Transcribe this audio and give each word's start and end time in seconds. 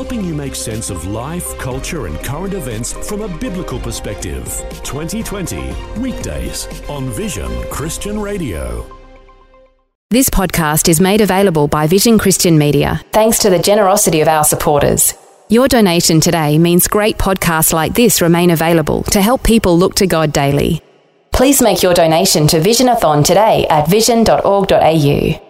helping 0.00 0.24
you 0.24 0.34
make 0.34 0.54
sense 0.54 0.88
of 0.88 1.06
life, 1.08 1.46
culture, 1.58 2.06
and 2.06 2.18
current 2.20 2.54
events 2.54 2.94
from 3.06 3.20
a 3.20 3.28
biblical 3.36 3.78
perspective. 3.78 4.46
2020, 4.82 5.74
weekdays 6.00 6.66
on 6.88 7.10
Vision 7.10 7.50
Christian 7.64 8.18
Radio. 8.18 8.86
This 10.08 10.30
podcast 10.30 10.88
is 10.88 11.02
made 11.02 11.20
available 11.20 11.68
by 11.68 11.86
Vision 11.86 12.18
Christian 12.18 12.56
Media 12.56 13.02
thanks 13.12 13.38
to 13.40 13.50
the 13.50 13.58
generosity 13.58 14.22
of 14.22 14.28
our 14.28 14.42
supporters. 14.42 15.12
Your 15.50 15.68
donation 15.68 16.18
today 16.18 16.56
means 16.56 16.88
great 16.88 17.18
podcasts 17.18 17.74
like 17.74 17.92
this 17.92 18.22
remain 18.22 18.52
available 18.52 19.02
to 19.02 19.20
help 19.20 19.42
people 19.42 19.76
look 19.76 19.96
to 19.96 20.06
God 20.06 20.32
daily. 20.32 20.80
Please 21.30 21.60
make 21.60 21.82
your 21.82 21.92
donation 21.92 22.46
to 22.46 22.58
Visionathon 22.58 23.22
today 23.22 23.66
at 23.68 23.86
vision.org.au. 23.86 25.49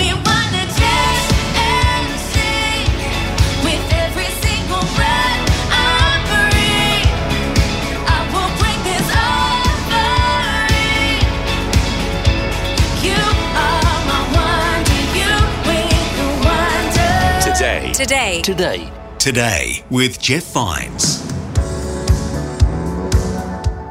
Today. 18.01 18.41
Today. 18.41 18.77
Today. 18.79 18.91
Today 19.19 19.85
with 19.91 20.19
Jeff 20.19 20.43
Vines. 20.53 21.19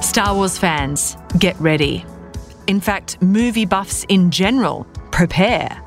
Star 0.05 0.35
Wars 0.35 0.59
fans, 0.59 1.17
get 1.39 1.57
ready. 1.61 2.05
In 2.67 2.81
fact, 2.81 3.23
movie 3.23 3.67
buffs 3.67 4.03
in 4.09 4.33
general, 4.33 4.85
prepare. 5.13 5.81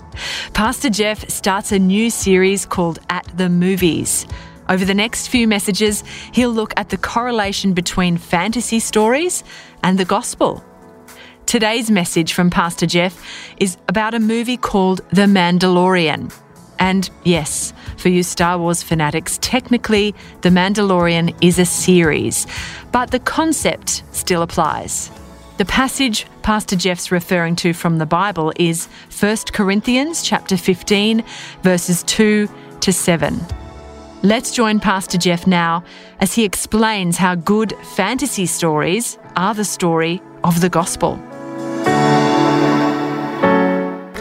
Pastor 0.54 0.90
Jeff 0.90 1.30
starts 1.30 1.74
a 1.74 1.80
new 1.80 2.10
series 2.10 2.66
called 2.66 3.00
At 3.10 3.30
the 3.36 3.50
Movies. 3.50 4.26
Over 4.70 4.86
the 4.86 4.94
next 4.94 5.28
few 5.28 5.46
messages, 5.46 6.06
he'll 6.32 6.54
look 6.54 6.74
at 6.78 6.88
the 6.88 6.98
correlation 6.98 7.74
between 7.74 8.16
fantasy 8.16 8.80
stories 8.80 9.44
and 9.84 10.00
the 10.00 10.06
gospel. 10.06 10.64
Today's 11.46 11.92
message 11.92 12.32
from 12.32 12.50
Pastor 12.50 12.86
Jeff 12.86 13.22
is 13.58 13.76
about 13.90 14.14
a 14.14 14.20
movie 14.22 14.56
called 14.56 15.02
The 15.10 15.24
Mandalorian. 15.24 16.34
And 16.80 17.10
yes, 17.24 17.74
for 18.04 18.10
you 18.10 18.22
Star 18.22 18.60
Wars 18.60 18.84
fanatics, 18.84 19.40
technically, 19.42 20.14
The 20.42 20.50
Mandalorian 20.50 21.34
is 21.42 21.58
a 21.58 21.66
series, 21.66 22.46
but 22.92 23.12
the 23.12 23.20
concept 23.20 24.04
still 24.12 24.42
applies. 24.42 25.10
The 25.56 25.64
passage 25.64 26.28
Pastor 26.42 26.76
Jeff's 26.76 27.14
referring 27.14 27.56
to 27.58 27.72
from 27.72 28.00
the 28.00 28.06
Bible 28.06 28.52
is 28.58 28.88
1 29.18 29.38
Corinthians 29.54 30.22
chapter 30.22 30.58
15 30.58 31.24
verses 31.62 32.04
2 32.04 32.50
to 32.82 32.92
7. 32.92 33.40
Let's 34.22 34.52
join 34.52 34.82
Pastor 34.82 35.18
Jeff 35.18 35.48
now 35.48 35.86
as 36.20 36.34
he 36.34 36.44
explains 36.44 37.16
how 37.16 37.36
good 37.36 37.74
fantasy 37.96 38.48
stories 38.48 39.18
are 39.38 39.54
the 39.54 39.64
story 39.64 40.22
of 40.44 40.60
the 40.60 40.70
gospel. 40.70 41.18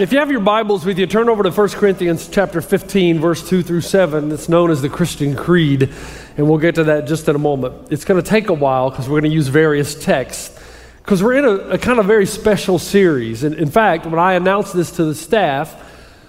If 0.03 0.13
you 0.13 0.19
have 0.19 0.33
your 0.33 0.41
Bibles 0.41 0.85
with 0.85 0.99
you, 0.99 1.07
turn 1.07 1.29
over 1.29 1.45
to 1.45 1.53
1 1.53 1.69
Corinthians 1.69 2.27
chapter 2.27 2.61
15, 2.61 3.21
verse 3.21 3.49
2 3.49 3.63
through 3.63 3.83
7. 3.83 4.33
It's 4.33 4.49
known 4.49 4.73
as 4.73 4.83
the 4.83 4.89
Christian 4.89 5.37
Creed, 5.37 5.95
and 6.37 6.49
we'll 6.49 6.59
get 6.59 6.75
to 6.75 6.83
that 6.83 7.07
just 7.07 7.29
in 7.29 7.37
a 7.37 7.39
moment. 7.39 7.93
It's 7.93 8.05
going 8.05 8.21
to 8.21 8.29
take 8.29 8.49
a 8.49 8.53
while 8.53 8.91
because 8.91 9.09
we're 9.09 9.21
going 9.21 9.31
to 9.31 9.37
use 9.37 9.47
various 9.47 9.95
texts 9.95 10.61
because 11.05 11.23
we're 11.23 11.35
in 11.35 11.45
a, 11.45 11.75
a 11.75 11.79
kind 11.79 12.01
of 12.01 12.07
very 12.07 12.27
special 12.27 12.81
series. 12.81 13.45
And 13.45 13.55
in 13.55 13.71
fact, 13.71 14.05
when 14.05 14.19
I 14.19 14.33
announced 14.33 14.75
this 14.75 14.91
to 14.97 15.05
the 15.05 15.15
staff, 15.15 15.73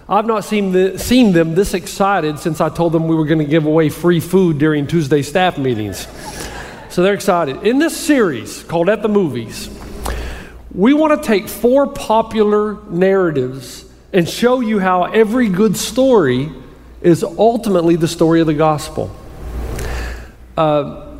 I've 0.07 0.27
not 0.27 0.45
seen, 0.45 0.71
the, 0.71 0.99
seen 0.99 1.33
them 1.33 1.55
this 1.55 1.73
excited 1.73 2.37
since 2.37 2.61
I 2.61 2.69
told 2.69 2.93
them 2.93 3.07
we 3.07 3.15
were 3.15 3.25
going 3.25 3.39
to 3.39 3.43
give 3.43 3.65
away 3.65 3.89
free 3.89 4.19
food 4.19 4.59
during 4.59 4.85
Tuesday 4.85 5.23
staff 5.23 5.57
meetings. 5.57 6.07
So 6.91 7.01
they're 7.01 7.15
excited. 7.15 7.63
In 7.63 7.79
this 7.79 7.97
series 7.97 8.61
called 8.65 8.87
At 8.87 9.01
the 9.01 9.09
Movies, 9.09 9.67
we 10.73 10.93
want 10.93 11.21
to 11.21 11.27
take 11.27 11.47
four 11.47 11.87
popular 11.87 12.81
narratives 12.89 13.85
and 14.11 14.27
show 14.27 14.59
you 14.59 14.79
how 14.79 15.03
every 15.03 15.49
good 15.49 15.77
story 15.77 16.51
is 17.01 17.23
ultimately 17.23 17.95
the 17.95 18.07
story 18.07 18.41
of 18.41 18.47
the 18.47 18.53
gospel. 18.53 19.15
Uh, 20.57 21.17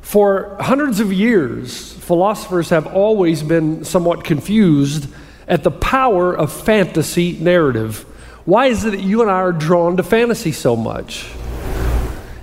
for 0.00 0.56
hundreds 0.60 1.00
of 1.00 1.12
years, 1.12 1.92
philosophers 1.92 2.70
have 2.70 2.86
always 2.88 3.42
been 3.42 3.84
somewhat 3.84 4.24
confused 4.24 5.08
at 5.46 5.62
the 5.62 5.70
power 5.70 6.34
of 6.34 6.52
fantasy 6.52 7.38
narrative. 7.38 8.00
Why 8.44 8.66
is 8.66 8.84
it 8.84 8.90
that 8.90 9.00
you 9.00 9.22
and 9.22 9.30
I 9.30 9.34
are 9.34 9.52
drawn 9.52 9.96
to 9.98 10.02
fantasy 10.02 10.52
so 10.52 10.76
much? 10.76 11.26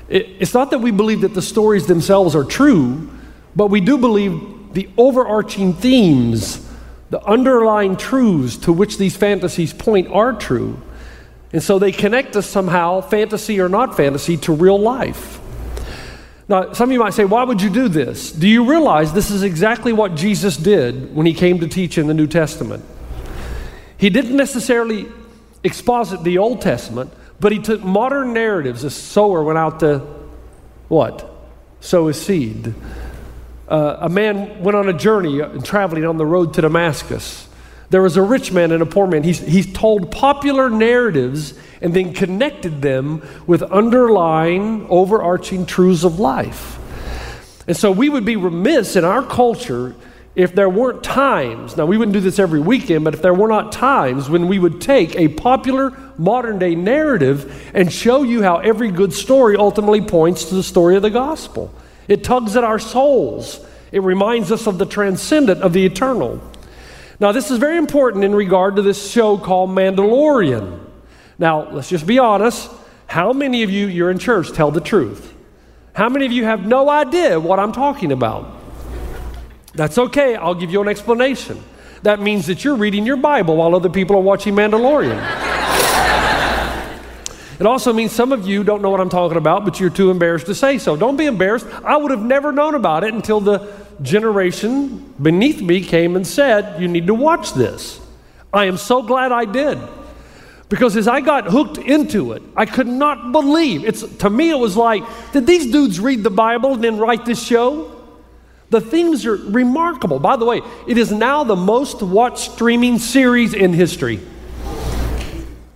It- 0.10 0.28
it's 0.40 0.54
not 0.54 0.72
that 0.72 0.80
we 0.80 0.92
believe 0.92 1.22
that 1.22 1.34
the 1.34 1.42
stories 1.42 1.88
themselves 1.88 2.36
are 2.36 2.44
true, 2.44 3.10
but 3.56 3.68
we 3.68 3.82
do 3.82 3.98
believe 3.98 4.40
the 4.78 4.88
overarching 4.96 5.74
themes, 5.74 6.64
the 7.10 7.20
underlying 7.26 7.98
truths 7.98 8.58
to 8.58 8.72
which 8.72 9.00
these 9.00 9.18
fantasies 9.18 9.74
point 9.74 10.08
are 10.10 10.34
true. 10.34 10.80
And 11.52 11.64
so 11.64 11.80
they 11.80 11.92
connect 11.92 12.36
us 12.36 12.46
somehow, 12.46 13.02
fantasy 13.02 13.60
or 13.60 13.70
not 13.70 13.98
fantasy, 13.98 14.38
to 14.38 14.54
real 14.54 14.80
life. 14.80 15.40
Now, 16.48 16.74
some 16.74 16.90
of 16.90 16.94
you 16.94 17.00
might 17.00 17.16
say, 17.16 17.26
why 17.26 17.44
would 17.44 17.60
you 17.60 17.72
do 17.72 17.88
this? 17.88 18.32
Do 18.32 18.48
you 18.48 18.70
realize 18.70 19.14
this 19.14 19.32
is 19.32 19.42
exactly 19.42 19.94
what 19.94 20.14
Jesus 20.14 20.58
did 20.58 21.16
when 21.16 21.26
he 21.26 21.34
came 21.34 21.60
to 21.62 21.68
teach 21.68 21.98
in 21.98 22.06
the 22.06 22.14
New 22.14 22.28
Testament? 22.28 22.86
He 23.98 24.12
didn't 24.12 24.38
necessarily 24.38 25.08
exposit 25.64 26.24
the 26.24 26.38
Old 26.38 26.62
Testament, 26.62 27.12
but 27.40 27.52
he 27.52 27.58
took 27.58 27.84
modern 27.84 28.32
narratives. 28.32 28.84
A 28.84 28.92
sower 28.92 29.44
went 29.44 29.58
out 29.58 29.80
to 29.80 30.04
what? 30.88 31.28
Sow 31.80 32.06
his 32.06 32.22
seed. 32.22 32.76
Uh, 33.68 33.98
a 34.02 34.10
man 34.10 34.64
went 34.64 34.78
on 34.78 34.88
a 34.88 34.94
journey 34.94 35.42
uh, 35.42 35.50
traveling 35.62 36.06
on 36.06 36.18
the 36.18 36.26
road 36.26 36.54
to 36.54 36.62
Damascus. 36.62 37.48
There 37.90 38.02
was 38.02 38.18
a 38.18 38.22
rich 38.22 38.52
man 38.52 38.72
and 38.72 38.82
a 38.82 38.86
poor 38.86 39.08
man. 39.08 39.24
He's, 39.24 39.40
he's 39.40 39.72
told 39.72 40.12
popular 40.12 40.70
narratives 40.70 41.54
and 41.82 41.94
then 41.94 42.14
connected 42.14 42.82
them 42.82 43.26
with 43.46 43.64
underlying, 43.64 44.88
overarching 44.90 45.66
truths 45.66 46.04
of 46.04 46.20
life. 46.20 46.80
And 47.68 47.76
so 47.76 47.92
we 47.92 48.10
would 48.10 48.26
be 48.26 48.36
remiss 48.36 48.96
in 48.96 49.04
our 49.06 49.24
culture 49.24 49.96
if 50.38 50.54
there 50.54 50.70
weren't 50.70 51.04
times, 51.04 51.76
now 51.76 51.88
we 51.88 51.98
wouldn't 51.98 52.14
do 52.14 52.20
this 52.20 52.38
every 52.38 52.60
weekend, 52.60 53.04
but 53.04 53.16
if 53.16 53.24
there 53.24 53.34
were 53.34 53.48
not 53.48 53.72
times 53.72 54.30
when 54.30 54.48
we 54.48 54.60
would 54.60 54.80
take 54.80 55.16
a 55.16 55.30
popular 55.30 55.98
modern 56.16 56.60
day 56.60 56.76
narrative 56.76 57.72
and 57.74 57.92
show 57.92 58.22
you 58.22 58.44
how 58.44 58.58
every 58.58 58.92
good 58.92 59.12
story 59.14 59.58
ultimately 59.58 60.00
points 60.00 60.46
to 60.46 60.56
the 60.56 60.62
story 60.62 60.96
of 60.96 61.02
the 61.02 61.10
gospel. 61.10 61.74
It 62.08 62.24
tugs 62.24 62.56
at 62.56 62.64
our 62.64 62.80
souls, 62.80 63.66
it 63.92 64.02
reminds 64.02 64.52
us 64.52 64.68
of 64.68 64.78
the 64.78 64.86
transcendent, 64.86 65.62
of 65.62 65.74
the 65.74 65.86
eternal. 65.86 66.42
Now, 67.20 67.32
this 67.32 67.50
is 67.50 67.58
very 67.58 67.78
important 67.78 68.24
in 68.24 68.36
regard 68.36 68.76
to 68.76 68.82
this 68.82 69.10
show 69.10 69.38
called 69.38 69.72
Mandalorian. 69.72 70.80
Now, 71.40 71.70
let's 71.72 71.90
just 71.90 72.06
be 72.06 72.20
honest. 72.20 72.70
How 73.08 73.34
many 73.34 73.64
of 73.64 73.72
you, 73.72 73.88
you're 73.88 74.12
in 74.12 74.20
church, 74.20 74.52
tell 74.52 74.70
the 74.70 74.82
truth? 74.82 75.34
How 75.94 76.10
many 76.10 76.26
of 76.26 76.32
you 76.32 76.44
have 76.44 76.66
no 76.66 76.90
idea 76.90 77.40
what 77.40 77.60
I'm 77.60 77.72
talking 77.72 78.12
about? 78.12 78.54
That's 79.74 79.98
okay, 79.98 80.36
I'll 80.36 80.56
give 80.56 80.72
you 80.72 80.82
an 80.82 80.88
explanation. 80.88 81.64
That 82.04 82.20
means 82.20 82.46
that 82.48 82.64
you're 82.64 82.76
reading 82.76 83.06
your 83.06 83.18
Bible 83.18 83.58
while 83.58 83.76
other 83.76 83.90
people 83.90 84.16
are 84.16 84.22
watching 84.22 84.54
Mandalorian. 84.54 85.47
It 87.60 87.66
also 87.66 87.92
means 87.92 88.12
some 88.12 88.32
of 88.32 88.48
you 88.48 88.64
don't 88.64 88.82
know 88.82 88.90
what 88.90 89.00
I'm 89.00 89.10
talking 89.10 89.38
about, 89.38 89.66
but 89.66 89.80
you're 89.80 89.90
too 89.90 90.12
embarrassed 90.12 90.46
to 90.46 90.56
say 90.56 90.78
so. 90.78 90.96
Don't 90.96 91.18
be 91.18 91.26
embarrassed. 91.26 91.66
I 91.84 91.98
would 91.98 92.12
have 92.12 92.22
never 92.22 92.52
known 92.52 92.76
about 92.76 93.04
it 93.04 93.14
until 93.14 93.40
the 93.40 93.74
generation 94.02 95.14
beneath 95.20 95.62
me 95.62 95.82
came 95.82 96.16
and 96.16 96.26
said, 96.26 96.80
You 96.80 96.88
need 96.88 97.08
to 97.08 97.16
watch 97.16 97.54
this. 97.54 98.00
I 98.54 98.66
am 98.66 98.78
so 98.78 99.02
glad 99.02 99.32
I 99.32 99.46
did. 99.46 99.80
Because 100.70 100.98
as 100.98 101.08
I 101.08 101.22
got 101.22 101.46
hooked 101.46 101.78
into 101.78 102.34
it, 102.34 102.44
I 102.56 102.66
could 102.66 102.88
not 102.88 103.32
believe. 103.32 103.86
It's 103.86 104.02
to 104.18 104.30
me 104.30 104.50
it 104.50 104.60
was 104.60 104.76
like, 104.76 105.04
did 105.32 105.48
these 105.48 105.72
dudes 105.72 106.00
read 106.00 106.24
the 106.24 106.30
Bible 106.30 106.74
and 106.74 106.84
then 106.84 106.98
write 106.98 107.26
this 107.26 107.44
show? 107.44 107.94
The 108.70 108.82
themes 108.82 109.26
are 109.26 109.36
remarkable. 109.36 110.20
By 110.20 110.36
the 110.36 110.44
way, 110.44 110.62
it 110.86 110.98
is 110.98 111.10
now 111.10 111.46
the 111.46 111.56
most 111.56 112.02
watched 112.02 112.52
streaming 112.52 113.00
series 113.00 113.54
in 113.54 113.72
history. 113.72 114.20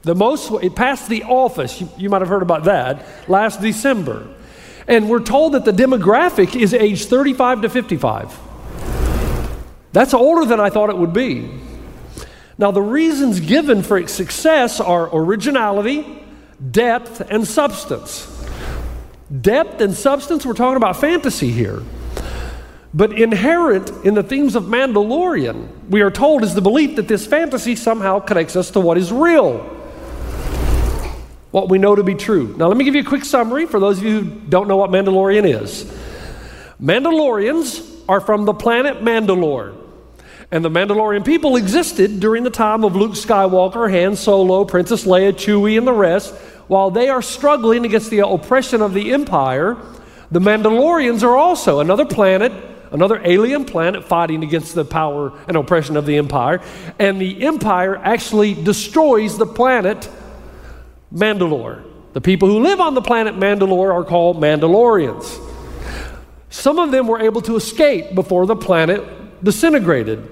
The 0.04 0.16
most, 0.16 0.52
it 0.64 0.76
passed 0.76 1.10
The 1.10 1.24
Office, 1.24 1.80
you, 1.80 1.90
you 1.98 2.10
might 2.10 2.22
have 2.22 2.30
heard 2.30 2.42
about 2.42 2.64
that, 2.64 3.06
last 3.30 3.62
December. 3.62 4.28
And 4.88 5.10
we're 5.10 5.24
told 5.24 5.54
that 5.54 5.64
the 5.64 5.72
demographic 5.72 6.60
is 6.60 6.74
age 6.74 7.06
35 7.06 7.62
to 7.62 7.70
55. 7.70 8.40
That's 9.94 10.14
older 10.14 10.46
than 10.46 10.60
I 10.60 10.70
thought 10.70 10.90
it 10.90 10.98
would 10.98 11.14
be. 11.14 11.52
Now, 12.58 12.72
the 12.72 12.82
reasons 12.82 13.40
given 13.40 13.84
for 13.84 13.98
its 13.98 14.14
success 14.14 14.80
are 14.80 15.10
originality, 15.14 16.24
depth, 16.72 17.22
and 17.22 17.48
substance. 17.48 18.28
Depth 19.42 19.82
and 19.82 19.94
substance, 19.94 20.46
we're 20.46 20.54
talking 20.54 20.78
about 20.78 20.98
fantasy 20.98 21.52
here. 21.52 21.82
But 22.94 23.18
inherent 23.18 23.90
in 24.06 24.16
the 24.16 24.24
themes 24.24 24.56
of 24.56 24.64
Mandalorian, 24.64 25.90
we 25.90 26.02
are 26.02 26.12
told, 26.12 26.44
is 26.44 26.54
the 26.54 26.62
belief 26.62 26.98
that 26.98 27.08
this 27.08 27.26
fantasy 27.26 27.76
somehow 27.76 28.20
connects 28.20 28.56
us 28.56 28.72
to 28.72 28.80
what 28.80 28.98
is 28.98 29.12
real, 29.12 29.81
what 31.52 31.70
we 31.70 31.78
know 31.78 31.96
to 31.96 32.04
be 32.04 32.16
true. 32.16 32.56
Now, 32.58 32.68
let 32.68 32.78
me 32.78 32.84
give 32.84 32.96
you 32.96 33.02
a 33.02 33.06
quick 33.06 33.26
summary 33.26 33.66
for 33.66 33.80
those 33.80 34.00
of 34.00 34.06
you 34.06 34.22
who 34.22 34.30
don't 34.50 34.68
know 34.68 34.78
what 34.78 34.90
Mandalorian 34.90 35.62
is. 35.62 35.84
Mandalorians 36.82 38.04
are 38.10 38.22
from 38.22 38.46
the 38.46 38.54
planet 38.54 39.04
Mandalore. 39.04 39.78
And 40.50 40.66
the 40.66 40.70
Mandalorian 40.70 41.24
people 41.24 41.56
existed 41.56 42.20
during 42.20 42.44
the 42.44 42.50
time 42.50 42.84
of 42.84 42.96
Luke 42.96 43.14
Skywalker, 43.14 43.90
Han 43.90 44.16
Solo, 44.16 44.66
Princess 44.66 45.06
Leia, 45.06 45.32
Chewie, 45.32 45.78
and 45.78 45.88
the 45.88 45.94
rest. 45.94 46.34
While 46.68 46.92
they 46.92 47.10
are 47.10 47.22
struggling 47.22 47.86
against 47.86 48.10
the 48.10 48.28
oppression 48.28 48.82
of 48.82 48.94
the 48.94 49.14
Empire, 49.14 49.78
the 50.30 50.40
Mandalorians 50.40 51.24
are 51.24 51.36
also 51.36 51.80
another 51.80 52.06
planet, 52.06 52.52
another 52.92 53.22
alien 53.24 53.64
planet 53.64 54.04
fighting 54.04 54.44
against 54.44 54.76
the 54.76 54.84
power 54.84 55.32
and 55.48 55.56
oppression 55.56 55.96
of 55.96 56.06
the 56.06 56.18
Empire. 56.18 56.62
And 57.00 57.20
the 57.20 57.44
Empire 57.44 57.98
actually 57.98 58.54
destroys 58.54 59.38
the 59.38 59.46
planet 59.46 60.10
Mandalore. 61.14 61.84
The 62.14 62.22
people 62.22 62.50
who 62.50 62.60
live 62.60 62.80
on 62.80 62.94
the 62.94 63.02
planet 63.02 63.36
Mandalore 63.36 63.94
are 63.94 64.04
called 64.04 64.38
Mandalorians. 64.38 65.40
Some 66.50 66.80
of 66.80 66.92
them 66.92 67.08
were 67.08 67.20
able 67.20 67.42
to 67.42 67.56
escape 67.56 68.14
before 68.14 68.46
the 68.46 68.56
planet 68.56 69.04
disintegrated, 69.44 70.30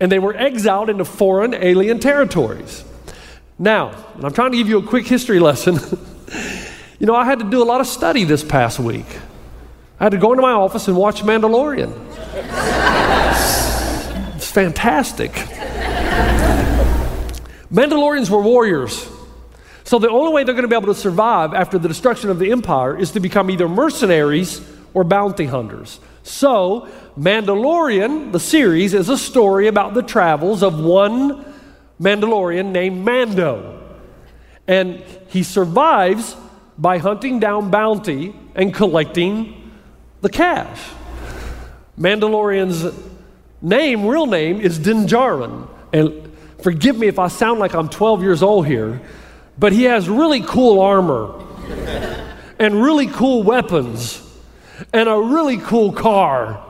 and 0.00 0.10
they 0.10 0.18
were 0.18 0.36
exiled 0.36 0.90
into 0.90 1.04
foreign 1.04 1.54
alien 1.54 2.00
territories. 2.00 2.84
Now, 3.58 3.94
I'm 4.20 4.32
trying 4.32 4.50
to 4.52 4.56
give 4.56 4.68
you 4.68 4.78
a 4.78 4.82
quick 4.82 5.06
history 5.06 5.38
lesson. 5.38 5.74
you 6.98 7.06
know, 7.06 7.14
I 7.14 7.24
had 7.24 7.38
to 7.38 7.48
do 7.48 7.62
a 7.62 7.64
lot 7.64 7.80
of 7.80 7.86
study 7.86 8.24
this 8.24 8.42
past 8.42 8.80
week. 8.80 9.06
I 10.00 10.04
had 10.04 10.12
to 10.12 10.18
go 10.18 10.32
into 10.32 10.42
my 10.42 10.52
office 10.52 10.88
and 10.88 10.96
watch 10.96 11.22
Mandalorian. 11.22 11.92
it's 14.34 14.50
fantastic. 14.50 15.32
Mandalorians 17.70 18.30
were 18.30 18.42
warriors. 18.42 19.08
So 19.90 19.98
the 19.98 20.08
only 20.08 20.32
way 20.32 20.44
they're 20.44 20.54
going 20.54 20.62
to 20.62 20.68
be 20.68 20.76
able 20.76 20.94
to 20.94 21.00
survive 21.00 21.52
after 21.52 21.76
the 21.76 21.88
destruction 21.88 22.30
of 22.30 22.38
the 22.38 22.52
empire 22.52 22.96
is 22.96 23.10
to 23.10 23.18
become 23.18 23.50
either 23.50 23.68
mercenaries 23.68 24.60
or 24.94 25.02
bounty 25.02 25.46
hunters. 25.46 25.98
So, 26.22 26.88
Mandalorian, 27.18 28.30
the 28.30 28.38
series, 28.38 28.94
is 28.94 29.08
a 29.08 29.18
story 29.18 29.66
about 29.66 29.94
the 29.94 30.02
travels 30.02 30.62
of 30.62 30.78
one 30.78 31.44
Mandalorian 32.00 32.70
named 32.70 33.04
Mando. 33.04 33.82
And 34.68 35.02
he 35.26 35.42
survives 35.42 36.36
by 36.78 36.98
hunting 36.98 37.40
down 37.40 37.72
bounty 37.72 38.32
and 38.54 38.72
collecting 38.72 39.72
the 40.20 40.28
cash. 40.28 40.80
Mandalorian's 41.98 42.96
name, 43.60 44.06
real 44.06 44.26
name, 44.26 44.60
is 44.60 44.78
Din 44.78 45.08
Djarin. 45.08 45.68
And 45.92 46.32
forgive 46.62 46.96
me 46.96 47.08
if 47.08 47.18
I 47.18 47.26
sound 47.26 47.58
like 47.58 47.74
I'm 47.74 47.88
12 47.88 48.22
years 48.22 48.40
old 48.40 48.68
here, 48.68 49.02
but 49.58 49.72
he 49.72 49.84
has 49.84 50.08
really 50.08 50.40
cool 50.40 50.80
armor 50.80 51.34
and 52.58 52.82
really 52.82 53.06
cool 53.06 53.42
weapons 53.42 54.26
and 54.92 55.08
a 55.08 55.18
really 55.18 55.58
cool 55.58 55.92
car. 55.92 56.64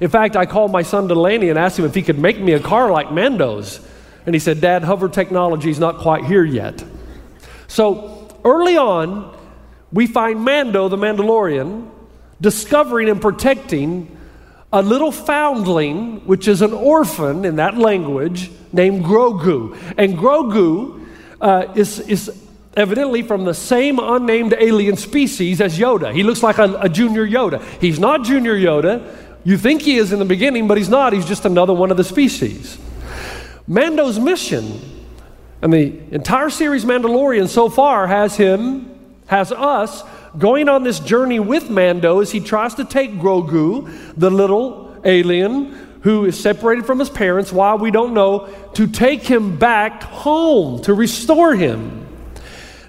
In 0.00 0.10
fact, 0.10 0.36
I 0.36 0.46
called 0.46 0.72
my 0.72 0.82
son 0.82 1.08
Delaney 1.08 1.48
and 1.48 1.58
asked 1.58 1.78
him 1.78 1.84
if 1.84 1.94
he 1.94 2.02
could 2.02 2.18
make 2.18 2.38
me 2.38 2.52
a 2.52 2.60
car 2.60 2.90
like 2.90 3.12
Mando's. 3.12 3.80
And 4.26 4.34
he 4.34 4.38
said, 4.38 4.60
Dad, 4.60 4.82
hover 4.82 5.08
technology 5.08 5.70
is 5.70 5.78
not 5.78 5.98
quite 5.98 6.24
here 6.24 6.44
yet. 6.44 6.84
So 7.68 8.28
early 8.44 8.76
on, 8.76 9.34
we 9.92 10.06
find 10.06 10.40
Mando, 10.40 10.88
the 10.88 10.96
Mandalorian, 10.96 11.88
discovering 12.40 13.08
and 13.08 13.20
protecting 13.20 14.16
a 14.72 14.82
little 14.82 15.12
foundling, 15.12 16.26
which 16.26 16.48
is 16.48 16.60
an 16.60 16.72
orphan 16.72 17.44
in 17.44 17.56
that 17.56 17.78
language, 17.78 18.50
named 18.72 19.04
Grogu. 19.04 19.78
And 19.96 20.18
Grogu 20.18 21.05
uh, 21.40 21.72
is, 21.74 22.00
is 22.00 22.30
evidently 22.76 23.22
from 23.22 23.44
the 23.44 23.54
same 23.54 23.98
unnamed 23.98 24.54
alien 24.58 24.96
species 24.96 25.60
as 25.60 25.78
Yoda. 25.78 26.14
He 26.14 26.22
looks 26.22 26.42
like 26.42 26.58
a, 26.58 26.74
a, 26.80 26.88
junior 26.88 27.26
Yoda. 27.26 27.62
He's 27.80 27.98
not 27.98 28.24
junior 28.24 28.54
Yoda. 28.54 29.14
You 29.44 29.56
think 29.56 29.82
he 29.82 29.96
is 29.96 30.12
in 30.12 30.18
the 30.18 30.24
beginning, 30.24 30.68
but 30.68 30.76
he's 30.76 30.88
not. 30.88 31.12
He's 31.12 31.26
just 31.26 31.44
another 31.44 31.72
one 31.72 31.90
of 31.90 31.96
the 31.96 32.04
species. 32.04 32.78
Mando's 33.66 34.18
mission, 34.18 34.80
and 35.62 35.72
the 35.72 35.98
entire 36.12 36.50
series 36.50 36.84
Mandalorian 36.84 37.48
so 37.48 37.68
far 37.68 38.06
has 38.06 38.36
him, 38.36 38.90
has 39.26 39.52
us 39.52 40.02
going 40.38 40.68
on 40.68 40.82
this 40.82 41.00
journey 41.00 41.40
with 41.40 41.70
Mando 41.70 42.20
as 42.20 42.30
he 42.30 42.40
tries 42.40 42.74
to 42.74 42.84
take 42.84 43.12
Grogu, 43.12 44.14
the 44.16 44.30
little 44.30 45.00
alien 45.04 45.85
who 46.02 46.24
is 46.24 46.38
separated 46.38 46.86
from 46.86 46.98
his 46.98 47.10
parents, 47.10 47.52
why 47.52 47.74
we 47.74 47.90
don't 47.90 48.14
know, 48.14 48.48
to 48.74 48.86
take 48.86 49.22
him 49.22 49.58
back 49.58 50.02
home, 50.02 50.82
to 50.82 50.94
restore 50.94 51.54
him. 51.54 52.06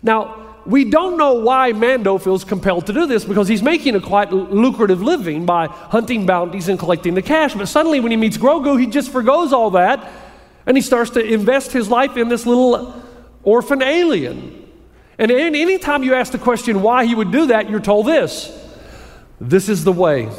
Now, 0.04 0.48
we 0.66 0.84
don't 0.84 1.18
know 1.18 1.36
why 1.36 1.72
Mando 1.72 2.18
feels 2.18 2.44
compelled 2.44 2.88
to 2.88 2.94
do 2.94 3.08
this 3.08 3.24
because 3.24 3.48
he's 3.48 3.64
making 3.64 3.96
a 3.96 4.02
quite 4.02 4.34
lucrative 4.34 5.02
living 5.02 5.46
by 5.46 5.68
hunting 5.68 6.26
bounties 6.26 6.68
and 6.68 6.78
collecting 6.78 7.16
the 7.16 7.22
cash. 7.22 7.54
But 7.54 7.68
suddenly, 7.68 8.02
when 8.02 8.12
he 8.12 8.18
meets 8.18 8.38
Grogu, 8.38 8.80
he 8.80 8.86
just 8.86 9.10
forgoes 9.10 9.54
all 9.54 9.72
that 9.72 10.12
and 10.66 10.76
he 10.76 10.82
starts 10.82 11.12
to 11.12 11.26
invest 11.26 11.72
his 11.72 11.90
life 11.90 12.18
in 12.18 12.28
this 12.28 12.46
little 12.46 13.02
orphan 13.44 13.82
alien. 13.82 14.68
And 15.18 15.32
anytime 15.32 16.04
you 16.04 16.14
ask 16.14 16.34
the 16.34 16.38
question 16.38 16.82
why 16.82 17.06
he 17.06 17.16
would 17.16 17.32
do 17.32 17.48
that, 17.48 17.70
you're 17.70 17.80
told 17.80 18.06
this 18.06 18.54
this 19.40 19.70
is 19.70 19.84
the 19.84 19.94
way. 19.94 20.30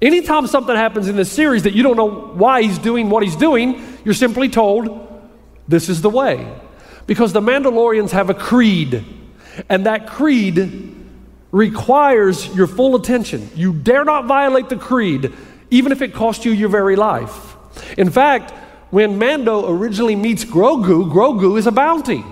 Anytime 0.00 0.46
something 0.46 0.76
happens 0.76 1.08
in 1.08 1.16
this 1.16 1.30
series 1.30 1.64
that 1.64 1.74
you 1.74 1.82
don't 1.82 1.96
know 1.96 2.08
why 2.08 2.62
he's 2.62 2.78
doing 2.78 3.10
what 3.10 3.22
he's 3.22 3.36
doing, 3.36 3.82
you're 4.04 4.14
simply 4.14 4.48
told 4.48 5.04
this 5.66 5.88
is 5.88 6.02
the 6.02 6.10
way. 6.10 6.50
Because 7.06 7.32
the 7.32 7.40
Mandalorians 7.40 8.10
have 8.10 8.30
a 8.30 8.34
creed, 8.34 9.04
and 9.68 9.86
that 9.86 10.06
creed 10.06 10.94
requires 11.50 12.54
your 12.54 12.66
full 12.66 12.94
attention. 12.94 13.50
You 13.54 13.72
dare 13.72 14.04
not 14.04 14.26
violate 14.26 14.68
the 14.68 14.76
creed, 14.76 15.32
even 15.70 15.90
if 15.90 16.02
it 16.02 16.14
costs 16.14 16.44
you 16.44 16.52
your 16.52 16.68
very 16.68 16.96
life. 16.96 17.56
In 17.96 18.10
fact, 18.10 18.52
when 18.90 19.18
Mando 19.18 19.68
originally 19.68 20.16
meets 20.16 20.44
Grogu, 20.44 21.10
Grogu 21.10 21.58
is 21.58 21.66
a 21.66 21.72
bounty. 21.72 22.24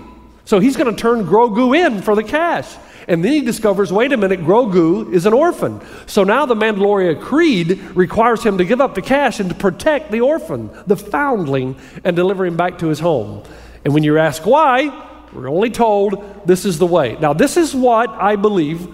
So 0.45 0.59
he's 0.59 0.77
going 0.77 0.93
to 0.95 0.99
turn 0.99 1.25
Grogu 1.25 1.77
in 1.77 2.01
for 2.01 2.15
the 2.15 2.23
cash. 2.23 2.73
And 3.07 3.23
then 3.23 3.31
he 3.31 3.41
discovers 3.41 3.91
wait 3.91 4.11
a 4.11 4.17
minute, 4.17 4.41
Grogu 4.41 5.13
is 5.13 5.25
an 5.25 5.33
orphan. 5.33 5.81
So 6.07 6.23
now 6.23 6.45
the 6.45 6.55
Mandalorian 6.55 7.21
Creed 7.21 7.79
requires 7.95 8.43
him 8.43 8.57
to 8.57 8.65
give 8.65 8.81
up 8.81 8.95
the 8.95 9.01
cash 9.01 9.39
and 9.39 9.49
to 9.49 9.55
protect 9.55 10.11
the 10.11 10.21
orphan, 10.21 10.69
the 10.85 10.97
foundling, 10.97 11.77
and 12.03 12.15
deliver 12.15 12.45
him 12.45 12.57
back 12.57 12.79
to 12.79 12.87
his 12.87 12.99
home. 12.99 13.43
And 13.85 13.93
when 13.93 14.03
you 14.03 14.17
ask 14.17 14.45
why, 14.45 15.05
we're 15.31 15.49
only 15.49 15.69
told 15.69 16.45
this 16.45 16.65
is 16.65 16.79
the 16.79 16.85
way. 16.85 17.17
Now, 17.21 17.33
this 17.33 17.55
is 17.55 17.73
what 17.73 18.09
I 18.09 18.35
believe 18.35 18.93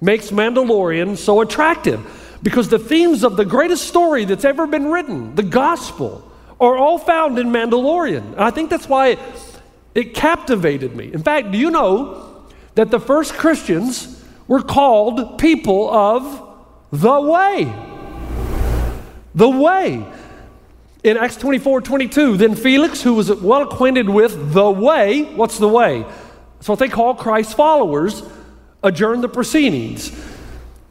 makes 0.00 0.30
Mandalorian 0.30 1.16
so 1.18 1.40
attractive 1.40 2.38
because 2.42 2.68
the 2.68 2.78
themes 2.78 3.24
of 3.24 3.36
the 3.36 3.44
greatest 3.44 3.88
story 3.88 4.24
that's 4.24 4.44
ever 4.44 4.66
been 4.66 4.86
written, 4.86 5.34
the 5.34 5.42
gospel, 5.42 6.26
are 6.60 6.76
all 6.76 6.98
found 6.98 7.38
in 7.38 7.48
Mandalorian. 7.48 8.32
And 8.32 8.40
I 8.40 8.50
think 8.50 8.70
that's 8.70 8.88
why 8.88 9.08
it, 9.08 9.18
it 9.94 10.14
captivated 10.14 10.94
me. 10.94 11.12
In 11.12 11.22
fact, 11.22 11.50
do 11.50 11.58
you 11.58 11.70
know 11.70 12.29
that 12.74 12.90
the 12.90 13.00
first 13.00 13.34
Christians 13.34 14.22
were 14.46 14.62
called 14.62 15.38
people 15.38 15.90
of 15.90 16.48
the 16.92 17.20
way? 17.20 17.72
The 19.34 19.48
way. 19.48 20.04
In 21.02 21.16
Acts 21.16 21.36
24 21.36 21.80
22, 21.80 22.36
then 22.36 22.54
Felix, 22.54 23.02
who 23.02 23.14
was 23.14 23.32
well 23.32 23.62
acquainted 23.62 24.08
with 24.08 24.52
the 24.52 24.70
way, 24.70 25.22
what's 25.22 25.58
the 25.58 25.68
way? 25.68 26.02
That's 26.02 26.68
what 26.68 26.78
they 26.78 26.88
call 26.88 27.14
Christ's 27.14 27.54
followers, 27.54 28.22
adjourned 28.82 29.22
the 29.24 29.28
proceedings. 29.28 30.10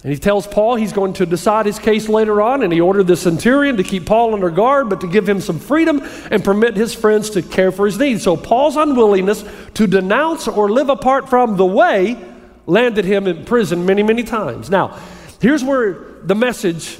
And 0.03 0.13
he 0.13 0.17
tells 0.17 0.47
Paul 0.47 0.75
he's 0.75 0.93
going 0.93 1.13
to 1.13 1.25
decide 1.25 1.65
his 1.65 1.77
case 1.77 2.07
later 2.07 2.41
on, 2.41 2.63
and 2.63 2.71
he 2.71 2.79
ordered 2.79 3.07
the 3.07 3.17
centurion 3.17 3.75
to 3.77 3.83
keep 3.83 4.05
Paul 4.05 4.33
under 4.33 4.49
guard, 4.49 4.89
but 4.89 5.01
to 5.01 5.07
give 5.07 5.27
him 5.27 5.41
some 5.41 5.59
freedom 5.59 6.01
and 6.31 6.43
permit 6.43 6.77
his 6.77 6.93
friends 6.93 7.31
to 7.31 7.41
care 7.41 7.71
for 7.71 7.85
his 7.85 7.99
needs. 7.99 8.23
So 8.23 8.37
Paul's 8.37 8.77
unwillingness 8.77 9.43
to 9.73 9.87
denounce 9.87 10.47
or 10.47 10.69
live 10.69 10.89
apart 10.89 11.29
from 11.29 11.57
the 11.57 11.65
way 11.65 12.17
landed 12.65 13.03
him 13.03 13.27
in 13.27 13.43
prison 13.43 13.85
many, 13.85 14.03
many 14.03 14.23
times. 14.23 14.69
Now, 14.69 14.97
here's 15.41 15.63
where 15.63 15.93
the 16.23 16.35
message 16.35 16.99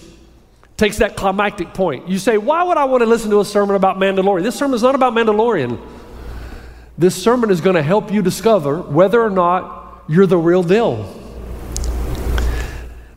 takes 0.76 0.98
that 0.98 1.16
climactic 1.16 1.74
point. 1.74 2.10
You 2.10 2.18
say, 2.18 2.38
Why 2.38 2.64
would 2.64 2.78
I 2.78 2.86
want 2.86 3.02
to 3.02 3.06
listen 3.06 3.30
to 3.32 3.40
a 3.40 3.46
sermon 3.46 3.76
about 3.76 3.98
Mandalorian? 3.98 4.44
This 4.44 4.56
sermon 4.56 4.76
is 4.76 4.84
not 4.84 4.96
about 4.96 5.14
Mandalorian. 5.14 5.80
This 6.98 7.22
sermon 7.22 7.50
is 7.50 7.62
going 7.62 7.76
to 7.76 7.84
help 7.84 8.12
you 8.12 8.22
discover 8.22 8.82
whether 8.82 9.22
or 9.22 9.30
not 9.30 10.04
you're 10.10 10.26
the 10.26 10.38
real 10.38 10.64
deal. 10.64 11.19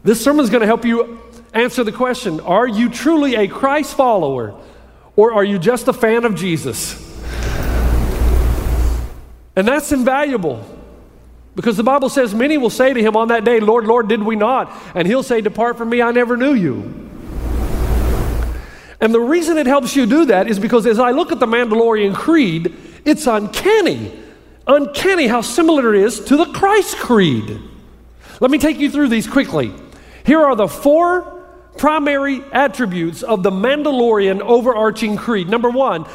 This 0.04 0.22
sermon 0.22 0.44
is 0.44 0.50
going 0.50 0.62
to 0.62 0.66
help 0.66 0.84
you 0.84 1.20
answer 1.52 1.84
the 1.84 1.92
question 1.92 2.40
Are 2.40 2.66
you 2.66 2.88
truly 2.88 3.36
a 3.36 3.48
Christ 3.48 3.94
follower? 3.94 4.58
Or 5.14 5.34
are 5.34 5.44
you 5.44 5.58
just 5.58 5.88
a 5.88 5.92
fan 5.92 6.24
of 6.24 6.34
Jesus? 6.34 6.98
And 9.54 9.68
that's 9.68 9.92
invaluable. 9.92 10.64
Because 11.54 11.76
the 11.76 11.82
Bible 11.82 12.08
says, 12.08 12.34
Many 12.34 12.58
will 12.58 12.70
say 12.70 12.92
to 12.92 13.00
him 13.00 13.16
on 13.16 13.28
that 13.28 13.44
day, 13.44 13.60
Lord, 13.60 13.84
Lord, 13.84 14.08
did 14.08 14.22
we 14.22 14.36
not? 14.36 14.72
And 14.94 15.06
he'll 15.06 15.22
say, 15.22 15.40
Depart 15.40 15.76
from 15.76 15.90
me, 15.90 16.00
I 16.00 16.10
never 16.10 16.36
knew 16.36 16.54
you. 16.54 16.98
And 19.00 19.12
the 19.12 19.20
reason 19.20 19.58
it 19.58 19.66
helps 19.66 19.96
you 19.96 20.06
do 20.06 20.26
that 20.26 20.46
is 20.46 20.58
because 20.58 20.86
as 20.86 20.98
I 20.98 21.10
look 21.10 21.32
at 21.32 21.40
the 21.40 21.46
Mandalorian 21.46 22.14
Creed, 22.14 22.74
it's 23.04 23.26
uncanny. 23.26 24.18
Uncanny 24.66 25.26
how 25.26 25.40
similar 25.40 25.92
it 25.94 26.02
is 26.02 26.20
to 26.26 26.36
the 26.36 26.46
Christ 26.46 26.96
Creed. 26.96 27.60
Let 28.40 28.50
me 28.50 28.58
take 28.58 28.78
you 28.78 28.90
through 28.90 29.08
these 29.08 29.26
quickly. 29.26 29.74
Here 30.24 30.40
are 30.40 30.56
the 30.56 30.68
four 30.68 31.40
primary 31.76 32.42
attributes 32.52 33.22
of 33.22 33.42
the 33.42 33.50
Mandalorian 33.50 34.40
overarching 34.40 35.16
creed. 35.16 35.48
Number 35.48 35.70
one, 35.70 36.06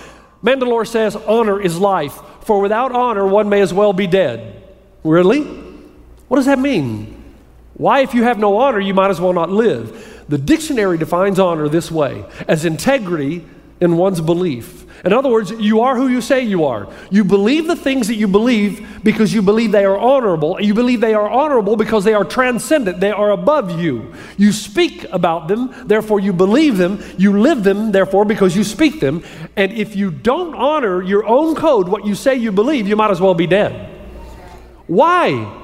Mandalore 0.44 0.88
says, 0.88 1.16
Honor 1.16 1.60
is 1.60 1.78
life, 1.80 2.18
for 2.42 2.62
without 2.62 2.92
honor, 2.92 3.26
one 3.26 3.50
may 3.50 3.62
as 3.62 3.74
well 3.74 3.94
be 3.94 4.08
dead. 4.08 4.64
Really? 5.04 5.44
What 6.28 6.38
does 6.38 6.46
that 6.46 6.60
mean? 6.60 7.14
Why, 7.74 8.02
if 8.02 8.14
you 8.14 8.24
have 8.24 8.40
no 8.40 8.58
honor, 8.58 8.80
you 8.80 8.94
might 8.94 9.10
as 9.10 9.22
well 9.22 9.34
not 9.34 9.50
live? 9.50 10.26
The 10.30 10.38
dictionary 10.38 10.98
defines 10.98 11.40
honor 11.40 11.70
this 11.70 11.92
way 11.92 12.26
as 12.48 12.66
integrity 12.66 13.46
in 13.80 13.98
one's 13.98 14.20
belief. 14.20 14.86
In 15.06 15.13
other 15.13 15.30
words, 15.30 15.51
you 15.51 15.82
are 15.82 15.96
who 15.96 16.08
you 16.08 16.22
say 16.22 16.42
you 16.42 16.66
are. 16.66 16.88
You 17.12 17.24
believe 17.24 17.68
the 17.68 17.75
things 17.75 18.08
that 18.08 18.16
you 18.16 18.27
believe 18.27 19.04
because 19.04 19.34
you 19.34 19.42
believe 19.42 19.72
they 19.72 19.86
are 19.86 19.98
honorable. 19.98 20.60
You 20.62 20.74
believe 20.74 21.01
they 21.01 21.13
are 21.13 21.30
honorable 21.30 21.75
because 21.75 22.04
they 22.04 22.13
are 22.13 22.25
transcendent, 22.25 23.00
they 23.00 23.12
are 23.12 23.32
above 23.32 23.80
you. 23.80 24.13
You 24.38 24.51
speak 24.51 25.06
about 25.12 25.48
them, 25.48 25.74
therefore 25.86 26.20
you 26.20 26.34
believe 26.34 26.77
them. 26.77 27.04
You 27.18 27.39
live 27.39 27.63
them, 27.63 27.92
therefore, 27.92 28.25
because 28.25 28.56
you 28.56 28.63
speak 28.63 29.00
them. 29.00 29.24
And 29.56 29.72
if 29.72 29.96
you 29.96 30.12
don't 30.12 30.56
honor 30.56 31.01
your 31.04 31.25
own 31.25 31.56
code, 31.56 31.88
what 31.88 32.06
you 32.06 32.16
say 32.16 32.36
you 32.36 32.51
believe, 32.51 32.88
you 32.88 32.96
might 32.96 33.12
as 33.12 33.22
well 33.22 33.34
be 33.34 33.48
dead. 33.48 33.94
Why? 34.88 35.63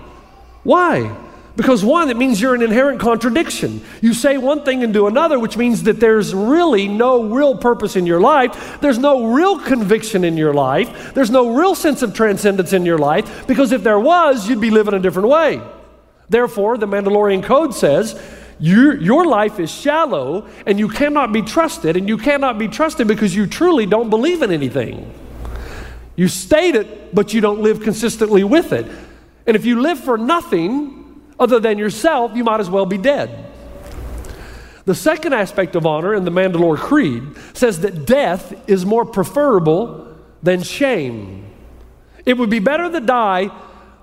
Why? 0.63 1.22
Because 1.55 1.85
one, 1.85 2.09
it 2.09 2.17
means 2.17 2.41
you're 2.41 2.55
an 2.55 2.63
inherent 2.63 2.99
contradiction. 2.99 3.81
You 4.01 4.15
say 4.15 4.39
one 4.39 4.63
thing 4.65 4.83
and 4.83 4.91
do 4.91 5.05
another, 5.05 5.37
which 5.37 5.55
means 5.55 5.83
that 5.83 5.99
there's 5.99 6.33
really 6.33 6.87
no 6.87 7.25
real 7.25 7.55
purpose 7.55 7.95
in 7.95 8.07
your 8.07 8.19
life. 8.19 8.81
There's 8.81 8.97
no 8.97 9.27
real 9.33 9.59
conviction 9.59 10.23
in 10.23 10.35
your 10.35 10.53
life. 10.53 11.13
There's 11.13 11.29
no 11.29 11.55
real 11.55 11.75
sense 11.75 12.01
of 12.01 12.15
transcendence 12.15 12.73
in 12.73 12.87
your 12.87 12.97
life, 12.97 13.45
because 13.45 13.71
if 13.71 13.83
there 13.83 13.99
was, 13.99 14.49
you'd 14.49 14.61
be 14.61 14.71
living 14.71 14.95
a 14.95 14.99
different 14.99 15.27
way. 15.27 15.61
Therefore, 16.27 16.75
the 16.77 16.87
Mandalorian 16.87 17.43
Code 17.43 17.75
says, 17.75 18.19
your, 18.59 18.99
your 18.99 19.25
life 19.25 19.59
is 19.59 19.69
shallow 19.69 20.47
and 20.65 20.79
you 20.79 20.87
cannot 20.87 21.31
be 21.33 21.43
trusted, 21.43 21.95
and 21.97 22.09
you 22.09 22.17
cannot 22.17 22.57
be 22.57 22.67
trusted 22.67 23.07
because 23.07 23.35
you 23.35 23.45
truly 23.45 23.85
don't 23.85 24.09
believe 24.09 24.41
in 24.41 24.51
anything. 24.51 25.13
You 26.15 26.27
state 26.27 26.73
it, 26.73 27.13
but 27.13 27.31
you 27.33 27.41
don't 27.41 27.61
live 27.61 27.81
consistently 27.81 28.43
with 28.43 28.73
it. 28.73 28.87
And 29.45 29.55
if 29.55 29.65
you 29.65 29.81
live 29.81 29.99
for 29.99 30.17
nothing, 30.17 31.02
other 31.39 31.59
than 31.59 31.77
yourself, 31.77 32.35
you 32.35 32.43
might 32.43 32.59
as 32.59 32.69
well 32.69 32.85
be 32.85 32.97
dead. 32.97 33.51
The 34.85 34.95
second 34.95 35.33
aspect 35.33 35.75
of 35.75 35.85
honor 35.85 36.13
in 36.13 36.25
the 36.25 36.31
Mandalore 36.31 36.77
Creed 36.77 37.23
says 37.53 37.81
that 37.81 38.05
death 38.05 38.53
is 38.69 38.85
more 38.85 39.05
preferable 39.05 40.17
than 40.41 40.61
shame. 40.61 41.45
It 42.25 42.37
would 42.37 42.49
be 42.49 42.59
better 42.59 42.91
to 42.91 42.99
die 42.99 43.49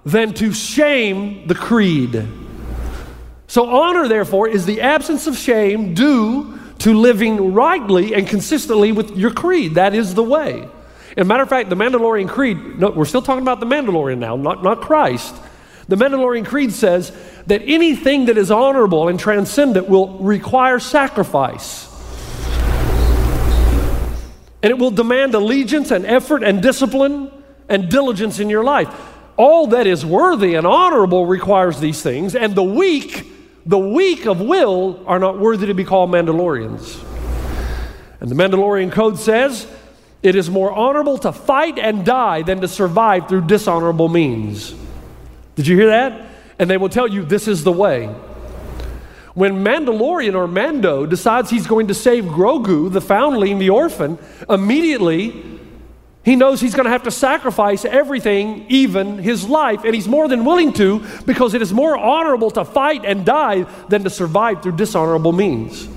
than 0.05 0.33
to 0.35 0.53
shame 0.53 1.47
the 1.47 1.55
creed. 1.55 2.27
So, 3.47 3.69
honor, 3.69 4.09
therefore, 4.09 4.49
is 4.49 4.65
the 4.65 4.81
absence 4.81 5.27
of 5.27 5.37
shame 5.37 5.93
due 5.93 6.59
to 6.79 6.95
living 6.95 7.53
rightly 7.53 8.15
and 8.15 8.27
consistently 8.27 8.93
with 8.93 9.17
your 9.17 9.33
creed. 9.33 9.75
That 9.75 9.95
is 9.95 10.15
the 10.15 10.23
way. 10.23 10.67
As 11.17 11.23
a 11.23 11.25
matter 11.25 11.43
of 11.43 11.49
fact, 11.49 11.69
the 11.69 11.77
Mandalorian 11.77 12.29
Creed, 12.29 12.79
no, 12.79 12.91
we're 12.91 13.05
still 13.05 13.21
talking 13.21 13.43
about 13.43 13.61
the 13.61 13.67
Mandalorian 13.67 14.19
now, 14.19 14.37
not, 14.37 14.63
not 14.63 14.81
Christ. 14.81 15.35
The 15.91 15.97
Mandalorian 15.97 16.47
Creed 16.47 16.73
says 16.73 17.11
that 17.49 17.63
anything 17.65 18.27
that 18.27 18.39
is 18.39 18.53
honorable 18.53 19.09
and 19.09 19.19
transcendent 19.19 19.89
will 19.89 20.19
require 20.19 20.79
sacrifice. 20.79 21.89
And 24.63 24.71
it 24.71 24.79
will 24.79 24.93
demand 24.93 25.35
allegiance 25.35 25.91
and 25.91 26.07
effort 26.07 26.45
and 26.45 26.63
discipline 26.63 27.33
and 27.69 27.89
diligence 27.89 28.39
in 28.39 28.49
your 28.49 28.63
life. 28.63 28.89
All 29.37 29.67
that 29.69 29.89
is 29.89 30.07
worthy 30.07 30.55
and 30.55 30.65
honorable 30.65 31.27
requires 31.27 31.81
these 31.81 32.01
things, 32.01 32.37
and 32.37 32.55
the 32.55 32.63
weak, 32.63 33.27
the 33.67 33.79
weak 33.79 34.27
of 34.27 34.41
will, 34.41 35.03
are 35.09 35.19
not 35.19 35.41
worthy 35.41 35.67
to 35.67 35.75
be 35.75 35.83
called 35.83 36.11
Mandalorians. 36.11 37.03
And 38.21 38.31
the 38.31 38.37
Mandalorian 38.37 38.93
Code 38.93 39.19
says 39.19 39.67
it 40.23 40.37
is 40.37 40.49
more 40.49 40.71
honorable 40.71 41.19
to 41.19 41.33
fight 41.33 41.81
and 41.81 42.07
die 42.07 42.43
than 42.43 42.61
to 42.61 42.69
survive 42.69 43.29
through 43.29 43.49
dishonorable 43.49 44.09
means. 44.09 44.77
Did 45.55 45.67
you 45.67 45.77
hear 45.77 45.89
that? 45.89 46.29
And 46.59 46.69
they 46.69 46.77
will 46.77 46.89
tell 46.89 47.09
you 47.09 47.25
this 47.25 47.49
is 47.49 47.65
the 47.65 47.73
way. 47.73 48.07
When 49.35 49.65
Mandalorian 49.65 50.35
or 50.35 50.49
Mando 50.49 51.07
decides 51.07 51.51
he's 51.51 51.67
going 51.67 51.89
to 51.89 51.95
save 51.95 52.25
Grogu, 52.25 52.93
the 52.93 53.01
foundling, 53.01 53.59
the 53.59 53.71
orphan, 53.71 54.19
immediately 54.49 55.61
he 56.23 56.37
knows 56.37 56.61
he's 56.61 56.75
going 56.75 56.85
to 56.85 56.91
have 56.91 57.05
to 57.05 57.11
sacrifice 57.11 57.85
everything, 57.85 58.67
even 58.69 59.19
his 59.19 59.49
life, 59.49 59.85
and 59.85 59.95
he's 59.95 60.09
more 60.09 60.29
than 60.29 60.45
willing 60.45 60.73
to 60.75 61.03
because 61.25 61.55
it 61.55 61.63
is 61.63 61.73
more 61.73 61.97
honorable 61.97 62.51
to 62.51 62.65
fight 62.65 63.05
and 63.05 63.25
die 63.25 63.63
than 63.89 64.05
to 64.05 64.11
survive 64.11 64.63
through 64.63 64.77
dishonorable 64.77 65.33
means. 65.33 65.89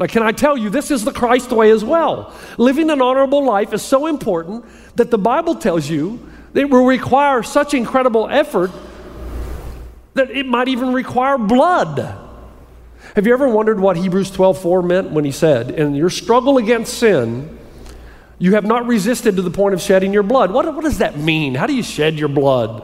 Now, 0.00 0.06
can 0.06 0.22
I 0.22 0.32
tell 0.32 0.56
you, 0.56 0.68
this 0.68 0.90
is 0.90 1.04
the 1.04 1.12
Christ 1.12 1.52
way 1.52 1.70
as 1.70 1.84
well. 1.84 2.34
Living 2.58 2.90
an 2.90 3.00
honorable 3.00 3.44
life 3.44 3.72
is 3.72 3.82
so 3.82 4.06
important 4.06 4.64
that 4.96 5.10
the 5.10 5.18
Bible 5.18 5.54
tells 5.54 5.88
you 5.88 6.28
it 6.58 6.70
will 6.70 6.86
require 6.86 7.42
such 7.42 7.74
incredible 7.74 8.28
effort 8.28 8.70
that 10.14 10.30
it 10.30 10.46
might 10.46 10.68
even 10.68 10.92
require 10.92 11.38
blood. 11.38 12.16
Have 13.14 13.26
you 13.26 13.32
ever 13.32 13.48
wondered 13.48 13.78
what 13.78 13.96
Hebrews 13.96 14.30
12:4 14.30 14.82
meant 14.82 15.10
when 15.10 15.24
he 15.24 15.30
said, 15.30 15.70
"In 15.70 15.94
your 15.94 16.10
struggle 16.10 16.58
against 16.58 16.94
sin, 16.94 17.48
you 18.38 18.54
have 18.54 18.64
not 18.64 18.86
resisted 18.86 19.36
to 19.36 19.42
the 19.42 19.50
point 19.50 19.74
of 19.74 19.80
shedding 19.80 20.12
your 20.12 20.22
blood." 20.22 20.50
What, 20.50 20.72
what 20.74 20.84
does 20.84 20.98
that 20.98 21.18
mean? 21.18 21.54
How 21.54 21.66
do 21.66 21.74
you 21.74 21.82
shed 21.82 22.18
your 22.18 22.28
blood? 22.28 22.82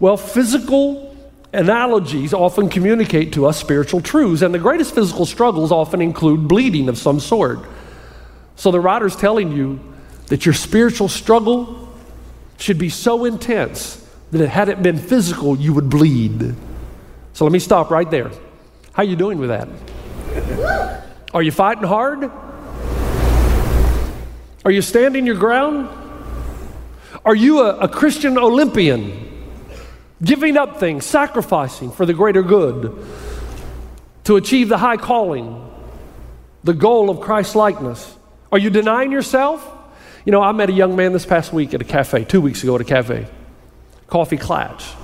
Well, 0.00 0.16
physical 0.16 1.14
analogies 1.52 2.34
often 2.34 2.68
communicate 2.68 3.32
to 3.34 3.46
us 3.46 3.58
spiritual 3.58 4.00
truths, 4.00 4.42
and 4.42 4.52
the 4.52 4.58
greatest 4.58 4.94
physical 4.94 5.24
struggles 5.24 5.70
often 5.70 6.00
include 6.00 6.48
bleeding 6.48 6.88
of 6.88 6.98
some 6.98 7.20
sort. 7.20 7.60
So 8.56 8.70
the 8.70 8.80
writer's 8.80 9.16
telling 9.16 9.52
you 9.52 9.80
that 10.28 10.46
your 10.46 10.52
spiritual 10.52 11.08
struggle 11.08 11.83
should 12.58 12.78
be 12.78 12.88
so 12.88 13.24
intense 13.24 14.04
that 14.30 14.48
had 14.48 14.68
it 14.68 14.82
been 14.82 14.98
physical, 14.98 15.56
you 15.56 15.72
would 15.72 15.88
bleed. 15.88 16.54
So 17.32 17.44
let 17.44 17.52
me 17.52 17.58
stop 17.58 17.90
right 17.90 18.10
there. 18.10 18.30
How 18.92 19.02
are 19.02 19.04
you 19.04 19.16
doing 19.16 19.38
with 19.38 19.48
that? 19.48 19.68
Are 21.32 21.42
you 21.42 21.50
fighting 21.50 21.84
hard? 21.84 22.30
Are 24.64 24.70
you 24.70 24.82
standing 24.82 25.26
your 25.26 25.34
ground? 25.34 25.88
Are 27.24 27.34
you 27.34 27.60
a, 27.60 27.78
a 27.78 27.88
Christian 27.88 28.38
Olympian? 28.38 29.20
Giving 30.22 30.56
up 30.56 30.78
things, 30.78 31.04
sacrificing 31.04 31.90
for 31.90 32.06
the 32.06 32.14
greater 32.14 32.42
good 32.42 33.04
to 34.24 34.36
achieve 34.36 34.68
the 34.68 34.78
high 34.78 34.96
calling, 34.96 35.70
the 36.62 36.72
goal 36.72 37.10
of 37.10 37.20
Christ 37.20 37.56
likeness? 37.56 38.16
Are 38.52 38.58
you 38.58 38.70
denying 38.70 39.12
yourself? 39.12 39.70
You 40.24 40.32
know, 40.32 40.40
I 40.40 40.52
met 40.52 40.70
a 40.70 40.72
young 40.72 40.96
man 40.96 41.12
this 41.12 41.26
past 41.26 41.52
week 41.52 41.74
at 41.74 41.82
a 41.82 41.84
cafe, 41.84 42.24
two 42.24 42.40
weeks 42.40 42.62
ago 42.62 42.74
at 42.74 42.80
a 42.80 42.84
cafe, 42.84 43.26
Coffee 44.06 44.38
Klatch. 44.38 44.94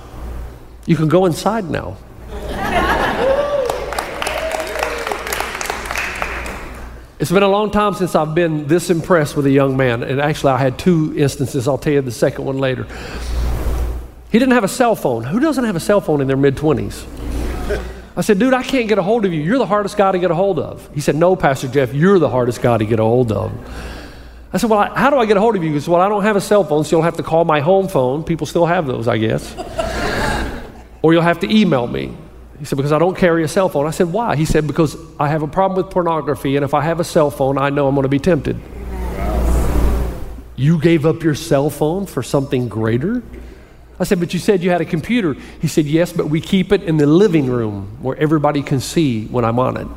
You 0.87 0.95
can 0.95 1.09
go 1.09 1.27
inside 1.27 1.69
now. 1.69 1.97
It's 7.19 7.29
been 7.29 7.43
a 7.43 7.47
long 7.47 7.69
time 7.69 7.93
since 7.93 8.15
I've 8.15 8.33
been 8.33 8.65
this 8.65 8.89
impressed 8.89 9.37
with 9.37 9.45
a 9.45 9.51
young 9.51 9.77
man. 9.77 10.01
And 10.01 10.19
actually, 10.19 10.53
I 10.53 10.57
had 10.57 10.79
two 10.79 11.13
instances. 11.15 11.67
I'll 11.67 11.77
tell 11.77 11.93
you 11.93 12.01
the 12.01 12.11
second 12.11 12.45
one 12.45 12.57
later. 12.57 12.87
He 14.31 14.39
didn't 14.39 14.53
have 14.53 14.63
a 14.63 14.67
cell 14.67 14.95
phone. 14.95 15.23
Who 15.23 15.39
doesn't 15.39 15.63
have 15.63 15.75
a 15.75 15.79
cell 15.79 16.01
phone 16.01 16.21
in 16.21 16.27
their 16.27 16.35
mid 16.35 16.55
20s? 16.55 17.05
I 18.17 18.21
said, 18.21 18.39
dude, 18.39 18.55
I 18.55 18.63
can't 18.63 18.89
get 18.89 18.97
a 18.97 19.03
hold 19.03 19.25
of 19.25 19.33
you. 19.33 19.41
You're 19.41 19.59
the 19.59 19.67
hardest 19.67 19.97
guy 19.97 20.11
to 20.11 20.17
get 20.17 20.31
a 20.31 20.35
hold 20.35 20.57
of. 20.57 20.89
He 20.95 20.99
said, 20.99 21.15
no, 21.15 21.35
Pastor 21.35 21.67
Jeff, 21.67 21.93
you're 21.93 22.17
the 22.17 22.29
hardest 22.29 22.63
guy 22.63 22.79
to 22.79 22.85
get 22.85 22.99
a 22.99 23.03
hold 23.03 23.31
of. 23.31 23.51
I 24.53 24.57
said, 24.57 24.69
Well, 24.69 24.93
how 24.93 25.09
do 25.09 25.17
I 25.17 25.25
get 25.25 25.37
a 25.37 25.39
hold 25.39 25.55
of 25.55 25.63
you? 25.63 25.71
He 25.71 25.79
said, 25.79 25.89
Well, 25.91 26.01
I 26.01 26.09
don't 26.09 26.23
have 26.23 26.35
a 26.35 26.41
cell 26.41 26.63
phone, 26.63 26.83
so 26.83 26.95
you'll 26.95 27.03
have 27.03 27.17
to 27.17 27.23
call 27.23 27.45
my 27.45 27.61
home 27.61 27.87
phone. 27.87 28.23
People 28.23 28.45
still 28.47 28.65
have 28.65 28.85
those, 28.85 29.07
I 29.07 29.17
guess. 29.17 29.55
or 31.01 31.13
you'll 31.13 31.21
have 31.21 31.39
to 31.39 31.53
email 31.53 31.87
me. 31.87 32.15
He 32.59 32.65
said, 32.65 32.75
Because 32.75 32.91
I 32.91 32.99
don't 32.99 33.17
carry 33.17 33.43
a 33.43 33.47
cell 33.47 33.69
phone. 33.69 33.87
I 33.87 33.91
said, 33.91 34.11
Why? 34.11 34.35
He 34.35 34.45
said, 34.45 34.67
Because 34.67 34.97
I 35.19 35.29
have 35.29 35.41
a 35.41 35.47
problem 35.47 35.77
with 35.83 35.91
pornography, 35.91 36.57
and 36.57 36.65
if 36.65 36.73
I 36.73 36.81
have 36.81 36.99
a 36.99 37.03
cell 37.03 37.31
phone, 37.31 37.57
I 37.57 37.69
know 37.69 37.87
I'm 37.87 37.95
going 37.95 38.03
to 38.03 38.09
be 38.09 38.19
tempted. 38.19 38.59
You 40.57 40.79
gave 40.79 41.05
up 41.05 41.23
your 41.23 41.33
cell 41.33 41.69
phone 41.69 42.05
for 42.05 42.21
something 42.21 42.67
greater? 42.67 43.23
I 43.99 44.03
said, 44.03 44.19
But 44.19 44.33
you 44.33 44.39
said 44.39 44.61
you 44.61 44.69
had 44.69 44.81
a 44.81 44.85
computer. 44.85 45.35
He 45.61 45.69
said, 45.69 45.85
Yes, 45.85 46.11
but 46.11 46.27
we 46.27 46.41
keep 46.41 46.73
it 46.73 46.83
in 46.83 46.97
the 46.97 47.07
living 47.07 47.45
room 47.45 47.97
where 48.01 48.17
everybody 48.17 48.63
can 48.63 48.81
see 48.81 49.27
when 49.27 49.45
I'm 49.45 49.59
on 49.59 49.77
it. 49.77 49.87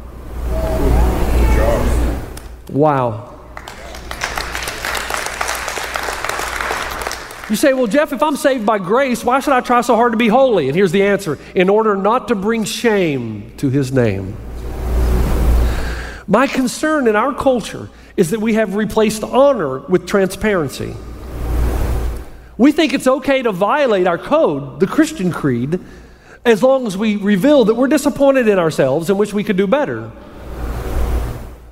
Wow. 2.70 3.33
You 7.54 7.56
say, 7.56 7.72
well, 7.72 7.86
Jeff, 7.86 8.12
if 8.12 8.20
I'm 8.20 8.34
saved 8.34 8.66
by 8.66 8.80
grace, 8.80 9.22
why 9.22 9.38
should 9.38 9.52
I 9.52 9.60
try 9.60 9.80
so 9.80 9.94
hard 9.94 10.10
to 10.10 10.18
be 10.18 10.26
holy? 10.26 10.66
And 10.66 10.74
here's 10.74 10.90
the 10.90 11.04
answer 11.04 11.38
in 11.54 11.68
order 11.68 11.94
not 11.94 12.26
to 12.26 12.34
bring 12.34 12.64
shame 12.64 13.52
to 13.58 13.70
his 13.70 13.92
name. 13.92 14.36
My 16.26 16.48
concern 16.48 17.06
in 17.06 17.14
our 17.14 17.32
culture 17.32 17.90
is 18.16 18.30
that 18.30 18.40
we 18.40 18.54
have 18.54 18.74
replaced 18.74 19.22
honor 19.22 19.78
with 19.78 20.04
transparency. 20.04 20.96
We 22.58 22.72
think 22.72 22.92
it's 22.92 23.06
okay 23.06 23.42
to 23.42 23.52
violate 23.52 24.08
our 24.08 24.18
code, 24.18 24.80
the 24.80 24.88
Christian 24.88 25.30
creed, 25.30 25.78
as 26.44 26.60
long 26.60 26.88
as 26.88 26.98
we 26.98 27.14
reveal 27.14 27.66
that 27.66 27.76
we're 27.76 27.86
disappointed 27.86 28.48
in 28.48 28.58
ourselves 28.58 29.10
and 29.10 29.16
wish 29.16 29.32
we 29.32 29.44
could 29.44 29.56
do 29.56 29.68
better. 29.68 30.10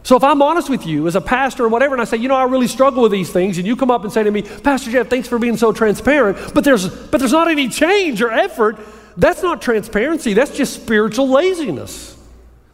So 0.04 0.16
if 0.16 0.24
I'm 0.24 0.42
honest 0.42 0.68
with 0.68 0.86
you 0.86 1.06
as 1.06 1.14
a 1.14 1.20
pastor 1.20 1.64
or 1.64 1.68
whatever, 1.68 1.94
and 1.94 2.02
I 2.02 2.04
say, 2.04 2.16
you 2.16 2.28
know, 2.28 2.34
I 2.34 2.44
really 2.44 2.66
struggle 2.66 3.02
with 3.02 3.12
these 3.12 3.30
things, 3.30 3.58
and 3.58 3.66
you 3.66 3.76
come 3.76 3.90
up 3.90 4.02
and 4.02 4.12
say 4.12 4.22
to 4.22 4.30
me, 4.30 4.42
Pastor 4.42 4.90
Jeff, 4.90 5.08
thanks 5.08 5.28
for 5.28 5.38
being 5.38 5.56
so 5.56 5.72
transparent, 5.72 6.54
but 6.54 6.64
there's 6.64 6.88
but 6.88 7.18
there's 7.18 7.32
not 7.32 7.48
any 7.48 7.68
change 7.68 8.20
or 8.20 8.30
effort, 8.30 8.78
that's 9.16 9.42
not 9.42 9.62
transparency, 9.62 10.34
that's 10.34 10.56
just 10.56 10.74
spiritual 10.74 11.28
laziness. 11.28 12.16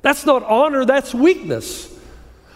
That's 0.03 0.25
not 0.25 0.43
honor, 0.45 0.85
that's 0.85 1.13
weakness. 1.13 1.95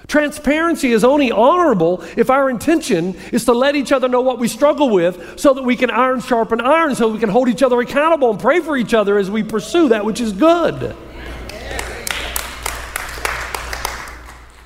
Transparency 0.07 0.93
is 0.93 1.05
only 1.05 1.33
honorable 1.33 2.03
if 2.17 2.29
our 2.29 2.51
intention 2.51 3.15
is 3.33 3.45
to 3.47 3.53
let 3.53 3.77
each 3.77 3.93
other 3.93 4.09
know 4.09 4.21
what 4.21 4.39
we 4.39 4.47
struggle 4.47 4.91
with 4.91 5.39
so 5.39 5.55
that 5.55 5.63
we 5.63 5.77
can 5.77 5.91
iron 5.91 6.21
sharpen 6.21 6.61
iron, 6.61 6.95
so 6.95 7.09
we 7.09 7.19
can 7.19 7.29
hold 7.29 7.49
each 7.49 7.63
other 7.63 7.81
accountable 7.81 8.31
and 8.31 8.39
pray 8.39 8.61
for 8.61 8.77
each 8.77 8.95
other 8.95 9.19
as 9.19 9.31
we 9.31 9.43
pursue 9.43 9.89
that 9.89 10.05
which 10.05 10.21
is 10.21 10.33
good. 10.33 10.95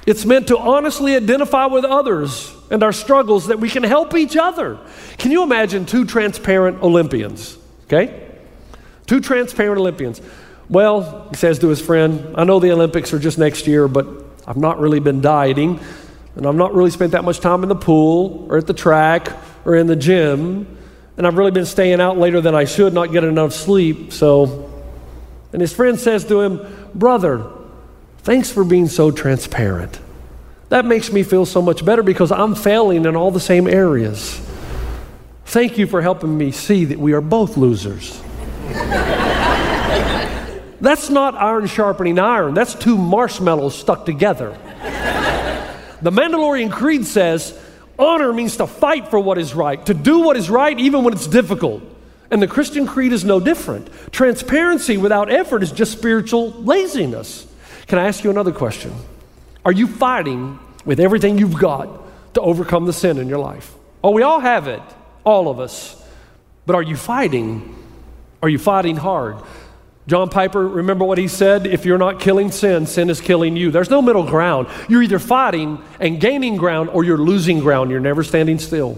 It's 0.07 0.25
meant 0.25 0.49
to 0.49 0.59
honestly 0.59 1.17
identify 1.17 1.67
with 1.67 1.85
others 1.85 2.55
and 2.71 2.83
our 2.85 2.93
struggles 2.93 3.49
that 3.49 3.59
we 3.59 3.69
can 3.69 3.83
help 3.83 4.15
each 4.15 4.37
other. 4.37 4.79
Can 5.19 5.33
you 5.33 5.43
imagine 5.43 5.85
two 5.85 6.05
transparent 6.05 6.81
Olympians? 6.81 7.59
Okay? 7.85 8.29
Two 9.07 9.21
transparent 9.21 9.79
Olympians. 9.81 10.21
Well, 10.69 11.29
he 11.31 11.37
says 11.37 11.59
to 11.61 11.69
his 11.69 11.81
friend, 11.81 12.37
I 12.37 12.45
know 12.45 12.61
the 12.61 12.71
Olympics 12.71 13.13
are 13.13 13.19
just 13.19 13.37
next 13.37 13.67
year, 13.67 13.89
but 13.89 14.07
I've 14.47 14.57
not 14.57 14.79
really 14.79 15.01
been 15.01 15.21
dieting, 15.21 15.81
and 16.37 16.47
I've 16.47 16.55
not 16.55 16.73
really 16.73 16.91
spent 16.91 17.13
that 17.13 17.25
much 17.25 17.41
time 17.41 17.65
in 17.65 17.69
the 17.69 17.77
pool 17.77 18.47
or 18.49 18.59
at 18.59 18.67
the 18.69 18.75
track 18.75 19.33
or 19.65 19.75
in 19.75 19.89
the 19.89 19.97
gym, 19.97 20.77
and 21.17 21.27
I've 21.27 21.37
really 21.37 21.51
been 21.51 21.67
staying 21.67 22.01
out 22.01 22.17
later 22.17 22.41
than 22.41 22.55
I 22.55 22.65
should, 22.65 22.95
not 22.95 23.11
getting 23.11 23.31
enough 23.31 23.53
sleep. 23.53 24.13
So, 24.13 24.71
and 25.53 25.61
his 25.61 25.73
friend 25.73 25.99
says 25.99 26.25
to 26.27 26.41
him, 26.41 26.91
Brother, 26.95 27.51
thanks 28.27 28.51
for 28.51 28.65
being 28.65 28.89
so 28.89 29.13
transparent. 29.13 30.01
That 30.69 30.85
makes 30.85 31.13
me 31.13 31.23
feel 31.23 31.47
so 31.47 31.63
much 31.63 31.85
better 31.85 32.03
because 32.03 32.33
I'm 32.33 32.57
failing 32.57 33.05
in 33.05 33.15
all 33.15 33.31
the 33.31 33.39
same 33.39 33.69
areas. 33.69 34.41
Thank 35.45 35.79
you 35.79 35.87
for 35.87 36.03
helping 36.03 36.37
me 36.37 36.51
see 36.51 36.87
that 36.87 36.99
we 36.99 37.13
are 37.13 37.21
both 37.21 37.57
losers. 37.57 38.21
That's 40.81 41.09
not 41.09 41.37
iron 41.37 41.69
sharpening 41.69 42.19
iron. 42.19 42.55
That's 42.55 42.75
two 42.75 42.99
marshmallows 42.99 43.79
stuck 43.79 44.05
together. 44.05 44.51
the 46.03 46.11
Mandalorian 46.11 46.73
Creed 46.73 47.07
says 47.07 47.57
honor 47.97 48.33
means 48.33 48.57
to 48.57 48.67
fight 48.67 49.07
for 49.07 49.21
what 49.21 49.39
is 49.39 49.55
right, 49.55 49.87
to 49.87 49.95
do 49.95 50.19
what 50.19 50.37
is 50.37 50.51
right 50.51 50.77
even 50.81 51.05
when 51.05 51.15
it's 51.15 51.29
difficult. 51.29 51.81
And 52.33 52.43
the 52.43 52.49
Christian 52.49 52.89
creed 52.89 53.13
is 53.13 53.25
no 53.25 53.39
different. 53.39 53.89
Transparency 54.13 54.97
without 54.97 55.31
effort 55.31 55.63
is 55.63 55.71
just 55.71 55.93
spiritual 55.93 56.51
laziness. 56.65 57.47
Can 57.87 57.99
I 57.99 58.09
ask 58.09 58.25
you 58.25 58.31
another 58.31 58.53
question? 58.53 58.93
Are 59.65 59.73
you 59.73 59.87
fighting 59.87 60.59
with 60.85 61.01
everything 61.01 61.39
you've 61.39 61.59
got 61.59 61.89
to 62.35 62.41
overcome 62.41 62.87
the 62.87 62.93
sin 62.93 63.19
in 63.19 63.29
your 63.29 63.39
life? 63.39 63.75
Oh, 64.03 64.11
we 64.11 64.23
all 64.23 64.41
have 64.41 64.69
it, 64.69 64.83
all 65.25 65.49
of 65.49 65.61
us. 65.61 66.03
But 66.67 66.75
are 66.75 66.83
you 66.83 66.97
fighting? 66.97 67.77
Are 68.43 68.49
you 68.49 68.59
fighting 68.59 68.97
hard? 68.97 69.37
John 70.07 70.29
Piper, 70.29 70.67
remember 70.67 71.05
what 71.05 71.19
he 71.19 71.27
said? 71.27 71.67
If 71.67 71.85
you're 71.85 71.99
not 71.99 72.21
killing 72.21 72.53
sin, 72.53 72.87
sin 72.87 73.11
is 73.11 73.21
killing 73.21 73.57
you. 73.57 73.73
There's 73.73 73.91
no 73.91 74.01
middle 74.01 74.25
ground. 74.25 74.69
You're 74.89 75.03
either 75.03 75.19
fighting 75.19 75.83
and 75.99 76.21
gaining 76.21 76.57
ground 76.57 76.91
or 76.91 77.03
you're 77.03 77.19
losing 77.19 77.59
ground. 77.59 77.91
You're 77.91 77.99
never 77.99 78.23
standing 78.23 78.61
still. 78.61 78.97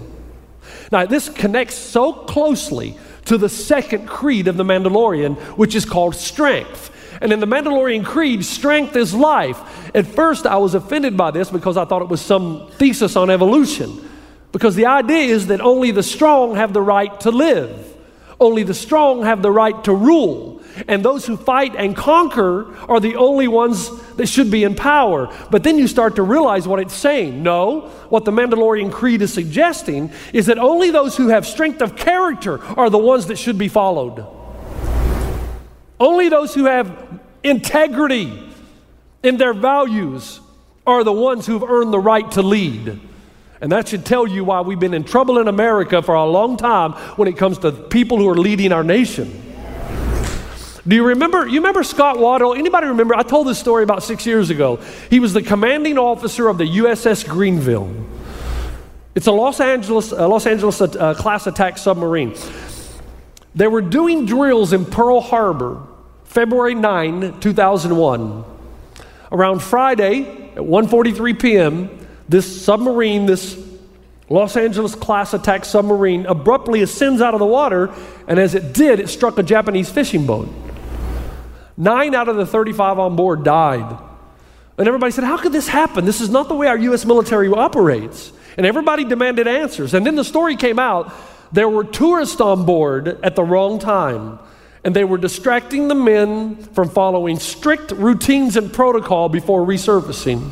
Now, 0.93 1.07
this 1.07 1.31
connects 1.31 1.77
so 1.77 2.13
closely 2.13 2.99
to 3.27 3.39
the 3.39 3.49
second 3.49 4.07
creed 4.07 4.49
of 4.49 4.57
the 4.57 4.65
Mandalorian, 4.65 5.37
which 5.57 5.75
is 5.75 5.85
called 5.87 6.15
strength. 6.15 6.91
And 7.21 7.33
in 7.33 7.41
the 7.41 7.47
Mandalorian 7.47 8.05
Creed, 8.05 8.45
strength 8.45 8.95
is 8.97 9.13
life. 9.15 9.61
At 9.95 10.07
first, 10.07 10.47
I 10.47 10.57
was 10.57 10.75
offended 10.75 11.17
by 11.17 11.31
this 11.31 11.51
because 11.51 11.77
I 11.77 11.85
thought 11.85 12.03
it 12.03 12.09
was 12.09 12.21
some 12.21 12.71
thesis 12.73 13.17
on 13.17 13.31
evolution. 13.31 14.09
Because 14.53 14.77
the 14.77 14.87
idea 14.87 15.35
is 15.35 15.49
that 15.49 15.61
only 15.61 15.91
the 15.91 16.03
strong 16.03 16.55
have 16.55 16.73
the 16.73 16.81
right 16.81 17.19
to 17.21 17.31
live, 17.31 17.97
only 18.41 18.63
the 18.63 18.75
strong 18.75 19.25
have 19.25 19.43
the 19.43 19.51
right 19.51 19.83
to 19.85 19.93
rule. 19.93 20.63
And 20.87 21.05
those 21.05 21.27
who 21.27 21.37
fight 21.37 21.75
and 21.77 21.97
conquer 21.97 22.77
are 22.89 23.01
the 23.01 23.17
only 23.17 23.49
ones 23.49 23.91
that 24.15 24.29
should 24.29 24.49
be 24.49 24.63
in 24.63 24.77
power. 24.77 25.29
But 25.51 25.65
then 25.65 25.77
you 25.77 25.89
start 25.89 26.17
to 26.17 26.23
realize 26.23 26.69
what 26.69 26.79
it's 26.79 26.95
saying. 26.95 27.43
No, 27.43 27.89
what 28.11 28.25
the 28.25 28.31
Mandalorian 28.31 28.93
Creed 28.93 29.23
is 29.23 29.33
suggesting 29.33 30.13
is 30.33 30.47
that 30.47 30.59
only 30.59 30.93
those 30.93 31.17
who 31.17 31.29
have 31.29 31.47
strength 31.47 31.83
of 31.83 31.97
character 31.97 32.63
are 32.77 32.91
the 32.91 32.99
ones 32.99 33.27
that 33.27 33.39
should 33.39 33.59
be 33.59 33.67
followed. 33.67 34.25
Only 36.01 36.29
those 36.29 36.55
who 36.55 36.67
have 36.67 37.21
integrity 37.43 38.53
in 39.23 39.37
their 39.37 39.55
values 39.55 40.41
are 40.87 41.05
the 41.05 41.13
ones 41.13 41.47
who've 41.47 41.63
earned 41.63 41.93
the 41.93 41.99
right 41.99 42.31
to 42.33 42.43
lead. 42.43 43.01
And 43.61 43.73
that 43.73 43.89
should 43.89 44.07
tell 44.07 44.27
you 44.27 44.45
why 44.45 44.61
we've 44.61 44.79
been 44.79 44.95
in 44.95 45.05
trouble 45.05 45.39
in 45.39 45.49
America 45.49 46.01
for 46.01 46.15
a 46.15 46.25
long 46.25 46.57
time 46.57 46.93
when 47.17 47.29
it 47.29 47.37
comes 47.37 47.59
to 47.59 47.73
people 47.73 48.17
who 48.19 48.29
are 48.29 48.37
leading 48.37 48.73
our 48.73 48.85
nation. 48.85 49.45
Do 50.87 50.95
you 50.95 51.05
remember? 51.05 51.47
You 51.47 51.57
remember 51.57 51.83
Scott 51.83 52.19
Waddle? 52.19 52.55
Anybody 52.55 52.87
remember? 52.87 53.15
I 53.15 53.23
told 53.23 53.47
this 53.47 53.59
story 53.59 53.83
about 53.83 54.03
six 54.03 54.25
years 54.25 54.49
ago. 54.49 54.77
He 55.11 55.21
was 55.21 55.35
the 55.35 55.43
commanding 55.43 55.99
officer 55.99 56.49
of 56.49 56.57
the 56.57 56.65
USS 56.65 57.27
Greeneville. 57.27 58.07
It's 59.15 59.27
a 59.27 59.33
Los 59.33 59.61
Angeles, 59.61 60.13
Los 60.13 60.47
Angeles 60.47 60.81
uh, 60.81 61.15
class 61.15 61.47
attack 61.47 61.77
submarine. 61.77 62.35
They 63.59 63.67
were 63.67 63.81
doing 63.81 64.25
drills 64.25 64.73
in 64.73 64.85
Pearl 64.85 65.21
Harbor, 65.21 65.83
February 66.27 66.77
9, 66.77 67.41
2001. 67.41 68.45
Around 69.33 69.63
Friday 69.65 70.53
at 70.55 70.63
1:43 70.63 71.41
p.m., 71.41 72.07
this 72.29 72.65
submarine, 72.65 73.27
this 73.27 73.61
Los 74.29 74.57
Angeles 74.57 74.95
class 74.95 75.35
attack 75.35 75.65
submarine, 75.65 76.25
abruptly 76.27 76.83
ascends 76.83 77.21
out 77.21 77.35
of 77.35 77.41
the 77.41 77.47
water, 77.47 77.93
and 78.29 78.39
as 78.39 78.55
it 78.55 78.73
did, 78.73 79.01
it 79.01 79.09
struck 79.09 79.39
a 79.39 79.43
Japanese 79.43 79.91
fishing 79.91 80.25
boat. 80.25 80.49
Nine 81.77 82.15
out 82.15 82.29
of 82.29 82.37
the 82.37 82.47
35 82.47 83.01
on 83.01 83.17
board 83.17 83.43
died. 83.43 83.99
And 84.79 84.87
everybody 84.87 85.11
said, 85.11 85.25
How 85.25 85.37
could 85.37 85.53
this 85.53 85.67
happen? 85.67 86.05
This 86.05 86.21
is 86.21 86.31
not 86.31 86.47
the 86.47 86.55
way 86.55 86.69
our 86.69 86.79
U.S. 86.79 87.05
military 87.05 87.49
operates. 87.49 88.31
And 88.57 88.65
everybody 88.65 89.03
demanded 89.03 89.49
answers. 89.49 89.95
And 89.95 90.07
then 90.07 90.15
the 90.15 90.25
story 90.25 90.55
came 90.55 90.79
out 90.79 91.13
there 91.53 91.69
were 91.69 91.85
tourists 91.85 92.41
on 92.41 92.65
board 92.65 93.19
at 93.23 93.37
the 93.37 93.43
wrong 93.43 93.79
time. 93.79 94.39
And 94.85 94.95
they 94.95 95.05
were 95.05 95.19
distracting 95.19 95.89
the 95.89 95.95
men 95.95 96.57
from 96.57 96.89
following 96.89 97.39
strict 97.39 97.91
routines 97.91 98.57
and 98.57 98.73
protocol 98.73 99.29
before 99.29 99.67
resurfacing. 99.67 100.51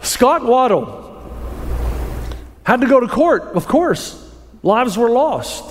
Scott 0.00 0.44
Waddle 0.44 1.00
had 2.64 2.80
to 2.80 2.86
go 2.86 3.00
to 3.00 3.08
court, 3.08 3.42
of 3.54 3.66
course. 3.66 4.18
Lives 4.62 4.96
were 4.96 5.10
lost. 5.10 5.64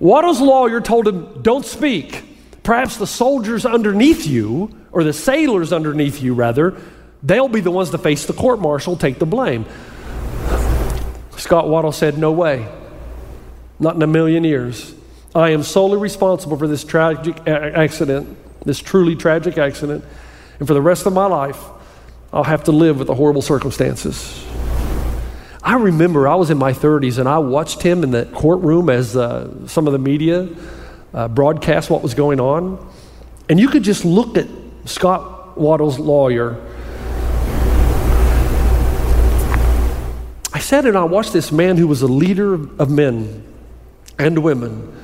Waddle's 0.00 0.40
lawyer 0.40 0.80
told 0.80 1.06
him, 1.06 1.42
Don't 1.42 1.64
speak. 1.64 2.24
Perhaps 2.62 2.98
the 2.98 3.06
soldiers 3.06 3.64
underneath 3.64 4.26
you, 4.26 4.76
or 4.92 5.04
the 5.04 5.12
sailors 5.12 5.72
underneath 5.72 6.20
you, 6.20 6.34
rather, 6.34 6.76
they'll 7.22 7.48
be 7.48 7.60
the 7.60 7.70
ones 7.70 7.90
to 7.90 7.98
face 7.98 8.26
the 8.26 8.32
court 8.32 8.60
martial, 8.60 8.96
take 8.96 9.18
the 9.18 9.26
blame. 9.26 9.64
Scott 11.38 11.68
Waddle 11.68 11.92
said, 11.92 12.18
No 12.18 12.32
way. 12.32 12.68
Not 13.80 13.94
in 13.96 14.02
a 14.02 14.06
million 14.06 14.44
years. 14.44 14.94
I 15.34 15.50
am 15.50 15.62
solely 15.62 15.98
responsible 15.98 16.56
for 16.56 16.66
this 16.66 16.84
tragic 16.84 17.46
accident, 17.46 18.36
this 18.64 18.80
truly 18.80 19.14
tragic 19.14 19.56
accident, 19.56 20.04
and 20.58 20.66
for 20.66 20.74
the 20.74 20.82
rest 20.82 21.06
of 21.06 21.12
my 21.12 21.26
life, 21.26 21.62
I'll 22.32 22.44
have 22.44 22.64
to 22.64 22.72
live 22.72 22.98
with 22.98 23.06
the 23.06 23.14
horrible 23.14 23.42
circumstances. 23.42 24.44
I 25.62 25.74
remember 25.74 26.26
I 26.26 26.34
was 26.34 26.50
in 26.50 26.58
my 26.58 26.72
30s 26.72 27.18
and 27.18 27.28
I 27.28 27.38
watched 27.38 27.82
him 27.82 28.02
in 28.02 28.10
the 28.10 28.26
courtroom 28.26 28.88
as 28.88 29.16
uh, 29.16 29.66
some 29.66 29.86
of 29.86 29.92
the 29.92 29.98
media 29.98 30.48
uh, 31.12 31.28
broadcast 31.28 31.90
what 31.90 32.02
was 32.02 32.14
going 32.14 32.40
on. 32.40 32.92
And 33.48 33.60
you 33.60 33.68
could 33.68 33.82
just 33.82 34.04
look 34.04 34.36
at 34.36 34.46
Scott 34.86 35.58
Waddle's 35.58 35.98
lawyer. 35.98 36.52
Sat 40.68 40.84
and 40.84 40.98
I 40.98 41.04
watched 41.04 41.32
this 41.32 41.50
man 41.50 41.78
who 41.78 41.86
was 41.88 42.02
a 42.02 42.06
leader 42.06 42.52
of 42.52 42.90
men 42.90 43.42
and 44.18 44.42
women. 44.42 44.94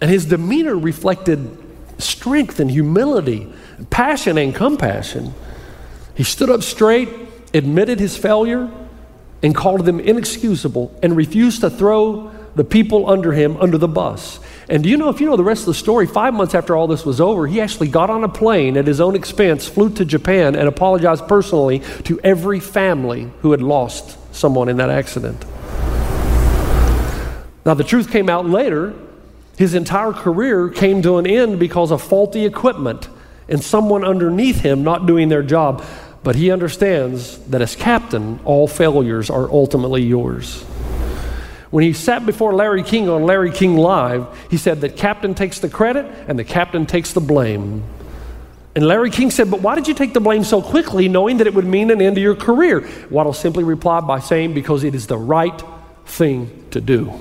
And 0.00 0.10
his 0.10 0.24
demeanor 0.24 0.78
reflected 0.78 1.58
strength 1.98 2.58
and 2.58 2.70
humility, 2.70 3.52
passion 3.90 4.38
and 4.38 4.54
compassion. 4.54 5.34
He 6.14 6.24
stood 6.24 6.48
up 6.48 6.62
straight, 6.62 7.10
admitted 7.52 8.00
his 8.00 8.16
failure, 8.16 8.70
and 9.42 9.54
called 9.54 9.84
them 9.84 10.00
inexcusable 10.00 10.98
and 11.02 11.14
refused 11.14 11.60
to 11.60 11.68
throw 11.68 12.30
the 12.54 12.64
people 12.64 13.10
under 13.10 13.32
him 13.32 13.58
under 13.58 13.76
the 13.76 13.88
bus. 13.88 14.40
And 14.70 14.82
do 14.82 14.90
you 14.90 14.98
know, 14.98 15.08
if 15.08 15.20
you 15.20 15.26
know 15.26 15.36
the 15.36 15.44
rest 15.44 15.62
of 15.62 15.66
the 15.66 15.74
story, 15.74 16.06
five 16.06 16.34
months 16.34 16.54
after 16.54 16.76
all 16.76 16.86
this 16.86 17.06
was 17.06 17.20
over, 17.20 17.46
he 17.46 17.60
actually 17.60 17.88
got 17.88 18.10
on 18.10 18.22
a 18.22 18.28
plane 18.28 18.76
at 18.76 18.86
his 18.86 19.00
own 19.00 19.14
expense, 19.14 19.66
flew 19.66 19.88
to 19.94 20.04
Japan, 20.04 20.54
and 20.54 20.68
apologized 20.68 21.26
personally 21.26 21.78
to 22.04 22.20
every 22.22 22.60
family 22.60 23.30
who 23.40 23.52
had 23.52 23.62
lost 23.62 24.18
someone 24.34 24.68
in 24.68 24.76
that 24.76 24.90
accident. 24.90 25.42
Now, 27.64 27.74
the 27.74 27.84
truth 27.84 28.10
came 28.10 28.28
out 28.28 28.46
later. 28.46 28.94
His 29.56 29.74
entire 29.74 30.12
career 30.12 30.68
came 30.68 31.00
to 31.02 31.16
an 31.16 31.26
end 31.26 31.58
because 31.58 31.90
of 31.90 32.02
faulty 32.02 32.44
equipment 32.44 33.08
and 33.48 33.64
someone 33.64 34.04
underneath 34.04 34.60
him 34.60 34.84
not 34.84 35.06
doing 35.06 35.30
their 35.30 35.42
job. 35.42 35.82
But 36.22 36.36
he 36.36 36.50
understands 36.50 37.38
that 37.46 37.62
as 37.62 37.74
captain, 37.74 38.40
all 38.44 38.68
failures 38.68 39.30
are 39.30 39.50
ultimately 39.50 40.02
yours. 40.02 40.64
When 41.70 41.84
he 41.84 41.92
sat 41.92 42.24
before 42.24 42.54
Larry 42.54 42.82
King 42.82 43.08
on 43.08 43.24
Larry 43.24 43.50
King 43.50 43.76
Live, 43.76 44.26
he 44.50 44.56
said 44.56 44.80
that 44.80 44.96
captain 44.96 45.34
takes 45.34 45.58
the 45.58 45.68
credit 45.68 46.06
and 46.26 46.38
the 46.38 46.44
captain 46.44 46.86
takes 46.86 47.12
the 47.12 47.20
blame. 47.20 47.84
And 48.74 48.86
Larry 48.86 49.10
King 49.10 49.30
said, 49.30 49.50
But 49.50 49.60
why 49.60 49.74
did 49.74 49.88
you 49.88 49.94
take 49.94 50.14
the 50.14 50.20
blame 50.20 50.44
so 50.44 50.62
quickly, 50.62 51.08
knowing 51.08 51.38
that 51.38 51.46
it 51.46 51.54
would 51.54 51.66
mean 51.66 51.90
an 51.90 52.00
end 52.00 52.16
to 52.16 52.22
your 52.22 52.36
career? 52.36 52.88
Waddle 53.10 53.32
simply 53.32 53.64
replied 53.64 54.06
by 54.06 54.20
saying, 54.20 54.54
Because 54.54 54.84
it 54.84 54.94
is 54.94 55.06
the 55.06 55.18
right 55.18 55.62
thing 56.06 56.64
to 56.70 56.80
do. 56.80 57.12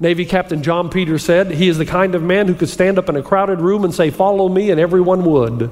Navy 0.00 0.24
Captain 0.24 0.62
John 0.64 0.90
Peters 0.90 1.24
said, 1.24 1.50
He 1.50 1.68
is 1.68 1.78
the 1.78 1.86
kind 1.86 2.16
of 2.16 2.22
man 2.22 2.48
who 2.48 2.54
could 2.54 2.68
stand 2.68 2.98
up 2.98 3.08
in 3.08 3.14
a 3.14 3.22
crowded 3.22 3.60
room 3.60 3.84
and 3.84 3.94
say, 3.94 4.10
Follow 4.10 4.48
me, 4.48 4.70
and 4.70 4.80
everyone 4.80 5.24
would. 5.24 5.70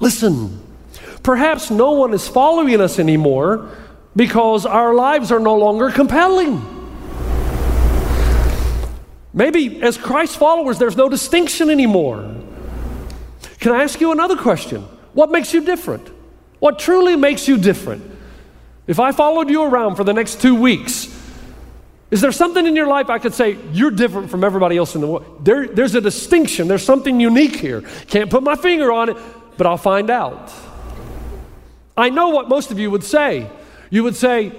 Listen, 0.00 0.62
perhaps 1.22 1.70
no 1.70 1.92
one 1.92 2.14
is 2.14 2.26
following 2.26 2.80
us 2.80 2.98
anymore 2.98 3.70
because 4.16 4.66
our 4.66 4.94
lives 4.94 5.32
are 5.32 5.40
no 5.40 5.56
longer 5.56 5.90
compelling. 5.90 6.70
Maybe 9.32 9.82
as 9.82 9.98
Christ 9.98 10.36
followers, 10.36 10.78
there's 10.78 10.96
no 10.96 11.08
distinction 11.08 11.68
anymore. 11.68 12.34
Can 13.58 13.72
I 13.72 13.82
ask 13.82 14.00
you 14.00 14.12
another 14.12 14.36
question? 14.36 14.82
What 15.12 15.30
makes 15.30 15.52
you 15.52 15.64
different? 15.64 16.08
What 16.60 16.78
truly 16.78 17.16
makes 17.16 17.48
you 17.48 17.58
different? 17.58 18.12
If 18.86 19.00
I 19.00 19.12
followed 19.12 19.50
you 19.50 19.64
around 19.64 19.96
for 19.96 20.04
the 20.04 20.12
next 20.12 20.40
two 20.40 20.54
weeks, 20.54 21.08
is 22.10 22.20
there 22.20 22.30
something 22.30 22.64
in 22.64 22.76
your 22.76 22.86
life 22.86 23.10
I 23.10 23.18
could 23.18 23.34
say, 23.34 23.58
you're 23.72 23.90
different 23.90 24.30
from 24.30 24.44
everybody 24.44 24.76
else 24.76 24.94
in 24.94 25.00
the 25.00 25.08
world? 25.08 25.44
There, 25.44 25.66
there's 25.66 25.96
a 25.96 26.00
distinction, 26.00 26.68
there's 26.68 26.84
something 26.84 27.18
unique 27.18 27.56
here. 27.56 27.80
Can't 28.06 28.30
put 28.30 28.44
my 28.44 28.54
finger 28.54 28.92
on 28.92 29.08
it, 29.08 29.16
but 29.56 29.66
I'll 29.66 29.76
find 29.76 30.10
out. 30.10 30.52
I 31.96 32.10
know 32.10 32.28
what 32.28 32.48
most 32.48 32.70
of 32.70 32.78
you 32.78 32.90
would 32.90 33.02
say. 33.02 33.50
You 33.94 34.02
would 34.02 34.16
say, 34.16 34.50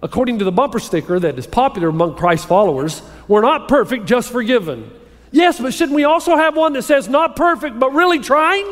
according 0.00 0.38
to 0.38 0.44
the 0.44 0.52
bumper 0.52 0.78
sticker 0.78 1.18
that 1.18 1.36
is 1.40 1.44
popular 1.48 1.88
among 1.88 2.14
Christ 2.14 2.46
followers, 2.46 3.02
we're 3.26 3.42
not 3.42 3.66
perfect, 3.66 4.06
just 4.06 4.30
forgiven. 4.30 4.88
Yes, 5.32 5.58
but 5.58 5.74
shouldn't 5.74 5.96
we 5.96 6.04
also 6.04 6.36
have 6.36 6.56
one 6.56 6.72
that 6.74 6.82
says 6.82 7.08
not 7.08 7.34
perfect, 7.34 7.80
but 7.80 7.94
really 7.94 8.20
trying? 8.20 8.64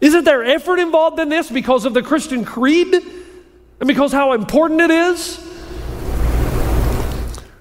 Isn't 0.00 0.24
there 0.24 0.42
effort 0.42 0.80
involved 0.80 1.20
in 1.20 1.28
this 1.28 1.48
because 1.48 1.84
of 1.84 1.94
the 1.94 2.02
Christian 2.02 2.44
creed 2.44 2.92
and 2.92 3.86
because 3.86 4.10
how 4.10 4.32
important 4.32 4.80
it 4.80 4.90
is? 4.90 5.38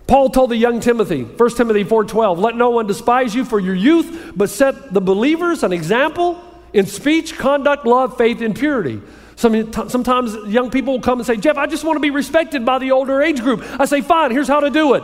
Paul 0.07 0.29
told 0.29 0.49
the 0.49 0.57
young 0.57 0.79
Timothy, 0.79 1.25
1 1.25 1.57
Timothy 1.57 1.83
4:12, 1.83 2.39
"Let 2.39 2.57
no 2.57 2.71
one 2.71 2.87
despise 2.87 3.35
you 3.35 3.45
for 3.45 3.59
your 3.59 3.75
youth, 3.75 4.31
but 4.35 4.49
set 4.49 4.95
the 4.95 5.01
believers 5.01 5.61
an 5.61 5.73
example 5.73 6.41
in 6.73 6.87
speech, 6.87 7.37
conduct, 7.37 7.85
love, 7.85 8.17
faith, 8.17 8.41
and 8.41 8.55
purity." 8.55 8.99
Some, 9.41 9.73
sometimes 9.89 10.35
young 10.45 10.69
people 10.69 10.93
will 10.93 11.01
come 11.01 11.17
and 11.17 11.25
say, 11.25 11.35
Jeff, 11.35 11.57
I 11.57 11.65
just 11.65 11.83
want 11.83 11.95
to 11.95 11.99
be 11.99 12.11
respected 12.11 12.63
by 12.63 12.77
the 12.77 12.91
older 12.91 13.23
age 13.23 13.41
group. 13.41 13.63
I 13.79 13.85
say, 13.85 14.01
fine, 14.01 14.29
here's 14.29 14.47
how 14.47 14.59
to 14.59 14.69
do 14.69 14.93
it. 14.93 15.03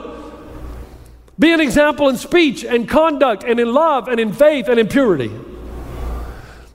Be 1.39 1.53
an 1.53 1.59
example 1.59 2.07
in 2.07 2.17
speech 2.17 2.63
and 2.63 2.87
conduct 2.87 3.43
and 3.43 3.59
in 3.59 3.73
love 3.73 4.07
and 4.07 4.19
in 4.19 4.31
faith 4.31 4.67
and 4.67 4.79
in 4.79 4.89
purity. 4.89 5.31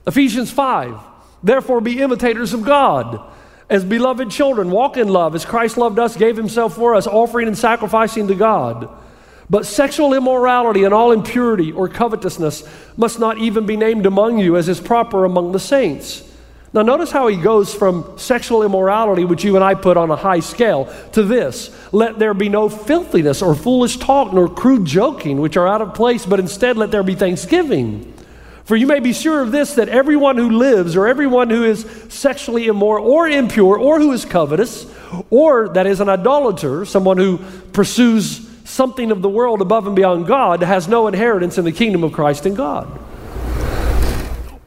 Ephesians 0.05 0.51
5, 0.51 0.99
therefore 1.41 1.79
be 1.79 2.01
imitators 2.01 2.51
of 2.51 2.65
God 2.65 3.31
as 3.69 3.85
beloved 3.85 4.29
children. 4.29 4.69
Walk 4.69 4.97
in 4.97 5.07
love 5.07 5.33
as 5.33 5.45
Christ 5.45 5.77
loved 5.77 5.99
us, 5.99 6.17
gave 6.17 6.35
himself 6.35 6.75
for 6.75 6.95
us, 6.95 7.07
offering 7.07 7.47
and 7.47 7.57
sacrificing 7.57 8.27
to 8.27 8.35
God. 8.35 8.89
But 9.49 9.65
sexual 9.65 10.13
immorality 10.13 10.83
and 10.83 10.93
all 10.93 11.13
impurity 11.13 11.71
or 11.71 11.87
covetousness 11.87 12.67
must 12.97 13.19
not 13.19 13.37
even 13.37 13.65
be 13.65 13.77
named 13.77 14.05
among 14.05 14.39
you 14.39 14.57
as 14.57 14.67
is 14.67 14.81
proper 14.81 15.23
among 15.23 15.53
the 15.53 15.61
saints. 15.61 16.29
Now, 16.73 16.81
notice 16.81 17.11
how 17.11 17.27
he 17.27 17.37
goes 17.37 17.71
from 17.71 18.17
sexual 18.17 18.63
immorality, 18.63 19.25
which 19.25 19.43
you 19.43 19.55
and 19.55 19.63
I 19.63 19.75
put 19.75 19.95
on 19.95 20.09
a 20.09 20.15
high 20.15 20.39
scale, 20.39 20.91
to 21.11 21.21
this 21.21 21.69
let 21.91 22.17
there 22.17 22.33
be 22.33 22.49
no 22.49 22.67
filthiness 22.67 23.43
or 23.43 23.53
foolish 23.53 23.97
talk 23.97 24.33
nor 24.33 24.49
crude 24.49 24.83
joking, 24.83 25.39
which 25.39 25.55
are 25.55 25.67
out 25.67 25.83
of 25.83 25.93
place, 25.93 26.25
but 26.25 26.39
instead 26.39 26.75
let 26.75 26.89
there 26.89 27.03
be 27.03 27.13
thanksgiving. 27.13 28.11
For 28.65 28.75
you 28.75 28.87
may 28.87 28.99
be 28.99 29.13
sure 29.13 29.41
of 29.41 29.51
this 29.51 29.75
that 29.75 29.87
everyone 29.87 30.37
who 30.37 30.49
lives, 30.49 30.95
or 30.95 31.05
everyone 31.05 31.51
who 31.51 31.63
is 31.63 31.85
sexually 32.09 32.65
immoral, 32.65 33.05
or 33.05 33.27
impure, 33.27 33.77
or 33.77 33.99
who 33.99 34.11
is 34.11 34.25
covetous, 34.25 34.87
or 35.29 35.69
that 35.69 35.85
is 35.85 35.99
an 35.99 36.09
idolater, 36.09 36.85
someone 36.85 37.17
who 37.17 37.37
pursues 37.73 38.49
something 38.63 39.11
of 39.11 39.21
the 39.21 39.29
world 39.29 39.61
above 39.61 39.85
and 39.85 39.95
beyond 39.95 40.25
God, 40.25 40.63
has 40.63 40.87
no 40.87 41.05
inheritance 41.05 41.59
in 41.59 41.65
the 41.65 41.71
kingdom 41.71 42.03
of 42.03 42.13
Christ 42.13 42.47
and 42.47 42.57
God. 42.57 42.87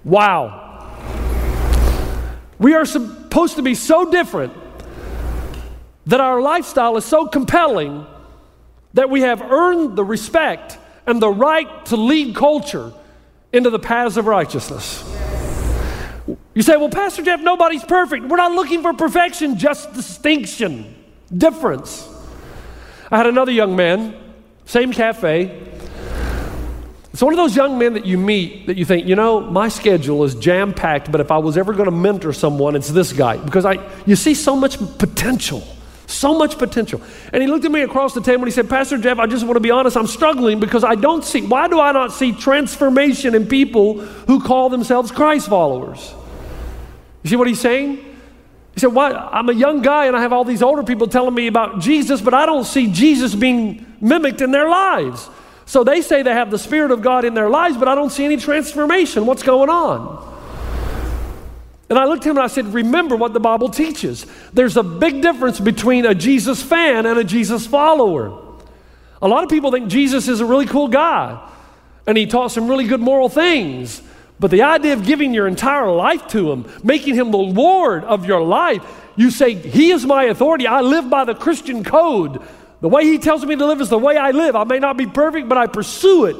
Wow. 0.05 0.66
We 2.59 2.75
are 2.75 2.85
supposed 2.85 3.57
to 3.57 3.63
be 3.63 3.75
so 3.75 4.11
different 4.11 4.53
that 6.07 6.21
our 6.21 6.41
lifestyle 6.41 6.97
is 6.97 7.05
so 7.05 7.27
compelling 7.27 8.07
that 8.95 9.11
we 9.11 9.23
have 9.23 9.43
earned 9.43 9.97
the 9.97 10.05
respect 10.05 10.79
and 11.07 11.21
the 11.21 11.31
right 11.31 11.87
to 11.87 11.97
lead 11.97 12.35
culture 12.35 12.93
into 13.53 13.71
the 13.71 13.79
paths 13.79 14.17
of 14.17 14.27
righteousness. 14.27 15.05
You 16.55 16.63
say, 16.63 16.77
well, 16.77 16.89
Pastor 16.89 17.23
Jeff, 17.23 17.41
nobody's 17.41 17.85
perfect. 17.85 18.27
We're 18.27 18.37
not 18.37 18.53
looking 18.53 18.83
for 18.83 18.93
perfection, 18.93 19.59
just 19.59 19.93
distinction, 19.93 20.95
difference. 21.37 22.09
I 23.11 23.19
had 23.19 23.27
another 23.27 23.53
young 23.53 23.77
man, 23.77 24.17
same 24.65 24.93
cafe. 24.93 25.76
It's 27.17 27.23
one 27.23 27.33
of 27.33 27.39
those 27.39 27.57
young 27.57 27.79
men 27.79 27.95
that 27.95 28.05
you 28.05 28.19
meet 28.19 28.67
that 28.67 28.77
you 28.77 28.85
think, 28.85 29.07
you 29.07 29.17
know, 29.17 29.41
my 29.41 29.69
schedule 29.69 30.23
is 30.25 30.35
jam 30.35 30.75
packed, 30.75 31.11
but 31.11 31.19
if 31.19 31.31
I 31.31 31.39
was 31.39 31.57
ever 31.57 31.73
going 31.73 31.87
to 31.87 31.91
mentor 31.91 32.35
someone, 32.35 32.77
it's 32.77 32.91
this 32.91 33.15
guy 33.15 33.39
because 33.39 33.65
I, 33.65 33.79
you 34.05 34.17
see 34.17 34.35
so 34.35 34.55
much 34.55 34.77
potential, 34.99 35.67
so 36.07 36.37
much 36.37 36.59
potential. 36.59 37.01
And 37.33 37.41
he 37.41 37.49
looked 37.49 37.65
at 37.65 37.71
me 37.71 37.81
across 37.81 38.13
the 38.13 38.21
table 38.21 38.43
and 38.43 38.49
he 38.49 38.53
said, 38.53 38.69
Pastor 38.69 38.99
Jeff, 38.99 39.19
I 39.19 39.25
just 39.25 39.47
want 39.47 39.57
to 39.57 39.61
be 39.61 39.71
honest, 39.71 39.97
I'm 39.97 40.07
struggling 40.07 40.61
because 40.61 40.85
I 40.85 40.95
don't 40.95 41.25
see, 41.25 41.41
why 41.41 41.69
do 41.69 41.81
I 41.81 41.91
not 41.91 42.13
see 42.13 42.33
transformation 42.33 43.35
in 43.35 43.47
people 43.47 43.99
who 43.99 44.43
call 44.43 44.69
themselves 44.69 45.11
Christ 45.11 45.49
followers? 45.49 46.13
You 47.23 47.31
see 47.31 47.37
what 47.37 47.49
he's 47.49 47.61
saying? 47.61 47.97
He 48.75 48.81
said, 48.81 48.89
Why? 48.89 49.13
I'm 49.13 49.49
a 49.49 49.55
young 49.55 49.81
guy 49.81 50.05
and 50.05 50.15
I 50.15 50.21
have 50.21 50.35
all 50.35 50.45
these 50.45 50.63
older 50.63 50.83
people 50.83 51.07
telling 51.07 51.33
me 51.33 51.47
about 51.47 51.81
Jesus, 51.81 52.21
but 52.21 52.35
I 52.35 52.45
don't 52.45 52.65
see 52.65 52.93
Jesus 52.93 53.35
being 53.35 53.87
mimicked 54.03 54.43
in 54.43 54.51
their 54.51 54.69
lives. 54.69 55.31
So 55.67 55.85
they 55.85 56.01
say 56.01 56.23
they 56.23 56.33
have 56.33 56.51
the 56.51 56.59
Spirit 56.59 56.93
of 56.93 57.03
God 57.03 57.25
in 57.25 57.35
their 57.35 57.51
lives, 57.51 57.77
but 57.77 57.89
I 57.89 57.95
don't 57.95 58.11
see 58.11 58.25
any 58.25 58.37
transformation. 58.37 59.27
What's 59.27 59.43
going 59.43 59.69
on? 59.69 60.35
And 61.89 61.99
I 61.99 62.05
looked 62.07 62.25
at 62.25 62.31
him 62.31 62.37
and 62.37 62.45
I 62.45 62.49
said, 62.49 62.67
Remember 62.67 63.17
what 63.17 63.33
the 63.33 63.41
Bible 63.41 63.69
teaches. 63.69 64.27
There's 64.53 64.77
a 64.77 64.83
big 64.83 65.23
difference 65.23 65.61
between 65.61 66.07
a 66.07 66.15
Jesus 66.15 66.63
fan 66.63 67.05
and 67.05 67.19
a 67.19 67.25
Jesus 67.25 67.67
follower. 67.67 68.43
A 69.21 69.29
lot 69.29 69.45
of 69.45 69.51
people 69.51 69.71
think 69.71 69.89
Jesus 69.89 70.29
is 70.29 70.41
a 70.41 70.47
really 70.47 70.67
cool 70.67 70.89
guy 70.89 71.53
and 72.07 72.17
he 72.17 72.27
taught 72.27 72.53
some 72.53 72.69
really 72.69 72.87
good 72.87 73.01
moral 73.01 73.29
things. 73.29 74.03
But 74.39 74.51
the 74.51 74.63
idea 74.63 74.93
of 74.93 75.05
giving 75.05 75.33
your 75.33 75.47
entire 75.47 75.91
life 75.91 76.29
to 76.29 76.53
him, 76.53 76.71
making 76.85 77.15
him 77.15 77.31
the 77.31 77.39
Lord 77.39 78.05
of 78.05 78.27
your 78.27 78.43
life, 78.43 78.83
you 79.17 79.31
say, 79.31 79.55
He 79.55 79.91
is 79.91 80.05
my 80.05 80.25
authority. 80.25 80.67
I 80.67 80.83
live 80.83 81.09
by 81.09 81.25
the 81.25 81.35
Christian 81.35 81.83
code. 81.83 82.43
The 82.81 82.89
way 82.89 83.05
He 83.05 83.19
tells 83.19 83.45
me 83.45 83.57
to 83.57 83.67
live 83.67 83.81
is 83.81 83.89
the 83.89 83.99
way 83.99 84.17
I 84.17 84.33
live. 84.33 84.55
I 84.57 84.65
may 84.65 84.79
not 84.79 84.97
be 84.97 85.07
perfect, 85.07 85.49
but 85.49 85.59
I 85.59 85.67
pursue 85.67 86.27
it 86.27 86.37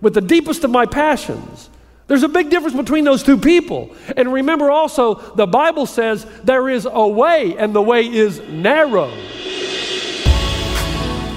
with 0.00 0.14
the 0.14 0.20
deepest 0.20 0.64
of 0.64 0.70
my 0.70 0.86
passions. 0.86 1.70
There's 2.08 2.22
a 2.22 2.28
big 2.28 2.48
difference 2.50 2.74
between 2.74 3.04
those 3.04 3.22
two 3.22 3.36
people. 3.36 3.94
And 4.16 4.32
remember 4.32 4.70
also, 4.70 5.14
the 5.34 5.46
Bible 5.46 5.84
says 5.86 6.26
there 6.42 6.68
is 6.70 6.88
a 6.90 7.06
way, 7.06 7.56
and 7.58 7.74
the 7.74 7.82
way 7.82 8.06
is 8.06 8.40
narrow. 8.48 9.12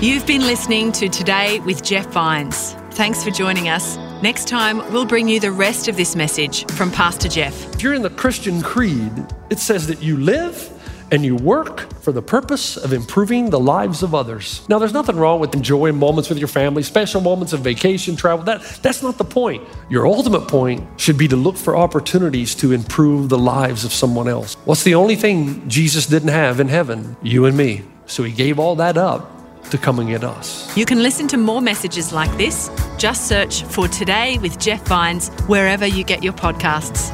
You've 0.01 0.25
been 0.25 0.41
listening 0.41 0.91
to 0.93 1.10
Today 1.10 1.60
with 1.60 1.84
Jeff 1.84 2.08
Vines. 2.08 2.73
Thanks 2.91 3.23
for 3.23 3.32
joining 3.32 3.69
us. 3.69 3.97
Next 4.23 4.47
time, 4.47 4.77
we'll 4.91 5.06
bring 5.06 5.27
you 5.27 5.39
the 5.39 5.51
rest 5.51 5.88
of 5.88 5.97
this 5.97 6.15
message 6.15 6.65
from 6.71 6.89
Pastor 6.91 7.27
Jeff. 7.27 7.75
If 7.75 7.84
you're 7.84 7.93
in 7.93 8.01
the 8.01 8.10
Christian 8.10 8.62
creed, 8.62 9.12
it 9.49 9.60
says 9.60 9.88
that 9.88 10.01
you 10.01 10.17
live 10.17 10.70
and 11.12 11.26
you 11.26 11.36
work 11.36 11.93
for 12.02 12.13
the 12.13 12.21
purpose 12.21 12.78
of 12.78 12.93
improving 12.93 13.50
the 13.50 13.60
lives 13.60 14.02
of 14.02 14.15
others. 14.15 14.67
Now, 14.69 14.80
there's 14.80 14.93
nothing 14.93 15.17
wrong 15.17 15.41
with 15.41 15.54
enjoying 15.54 15.97
moments 15.97 16.30
with 16.30 16.39
your 16.39 16.47
family, 16.47 16.84
special 16.84 17.19
moments 17.19 17.52
of 17.52 17.60
vacation, 17.60 18.15
travel. 18.15 18.45
That, 18.45 18.62
that's 18.82 19.04
not 19.04 19.17
the 19.17 19.26
point. 19.26 19.67
Your 19.89 20.08
ultimate 20.08 20.47
point 20.47 20.88
should 21.00 21.17
be 21.17 21.28
to 21.28 21.36
look 21.36 21.58
for 21.58 21.76
opportunities 21.76 22.56
to 22.56 22.71
improve 22.71 23.28
the 23.28 23.38
lives 23.38 23.84
of 23.84 23.91
someone 23.91 24.30
else. 24.30 24.56
What's 24.65 24.84
the 24.84 24.95
only 24.95 25.17
thing 25.17 25.67
Jesus 25.67 26.06
didn't 26.06 26.30
have 26.30 26.62
in 26.62 26.69
heaven? 26.69 27.17
You 27.21 27.45
and 27.45 27.58
me. 27.58 27.84
So 28.06 28.24
he 28.24 28.32
gave 28.32 28.58
all 28.58 28.76
that 28.78 28.97
up 28.97 29.30
to 29.69 29.78
come 29.78 30.00
and 30.00 30.08
get 30.08 30.24
us. 30.24 30.76
You 30.78 30.86
can 30.86 31.04
listen 31.04 31.28
to 31.30 31.38
more 31.38 31.62
messages 31.62 32.13
like 32.13 32.36
this. 32.38 32.69
Just 32.97 33.28
search 33.28 33.63
for 33.63 33.88
Today 33.88 34.38
with 34.38 34.60
Jeff 34.60 34.86
Vines 34.88 35.30
wherever 35.47 35.86
you 35.86 36.04
get 36.04 36.24
your 36.24 36.34
podcasts. 36.34 37.10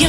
You 0.00 0.08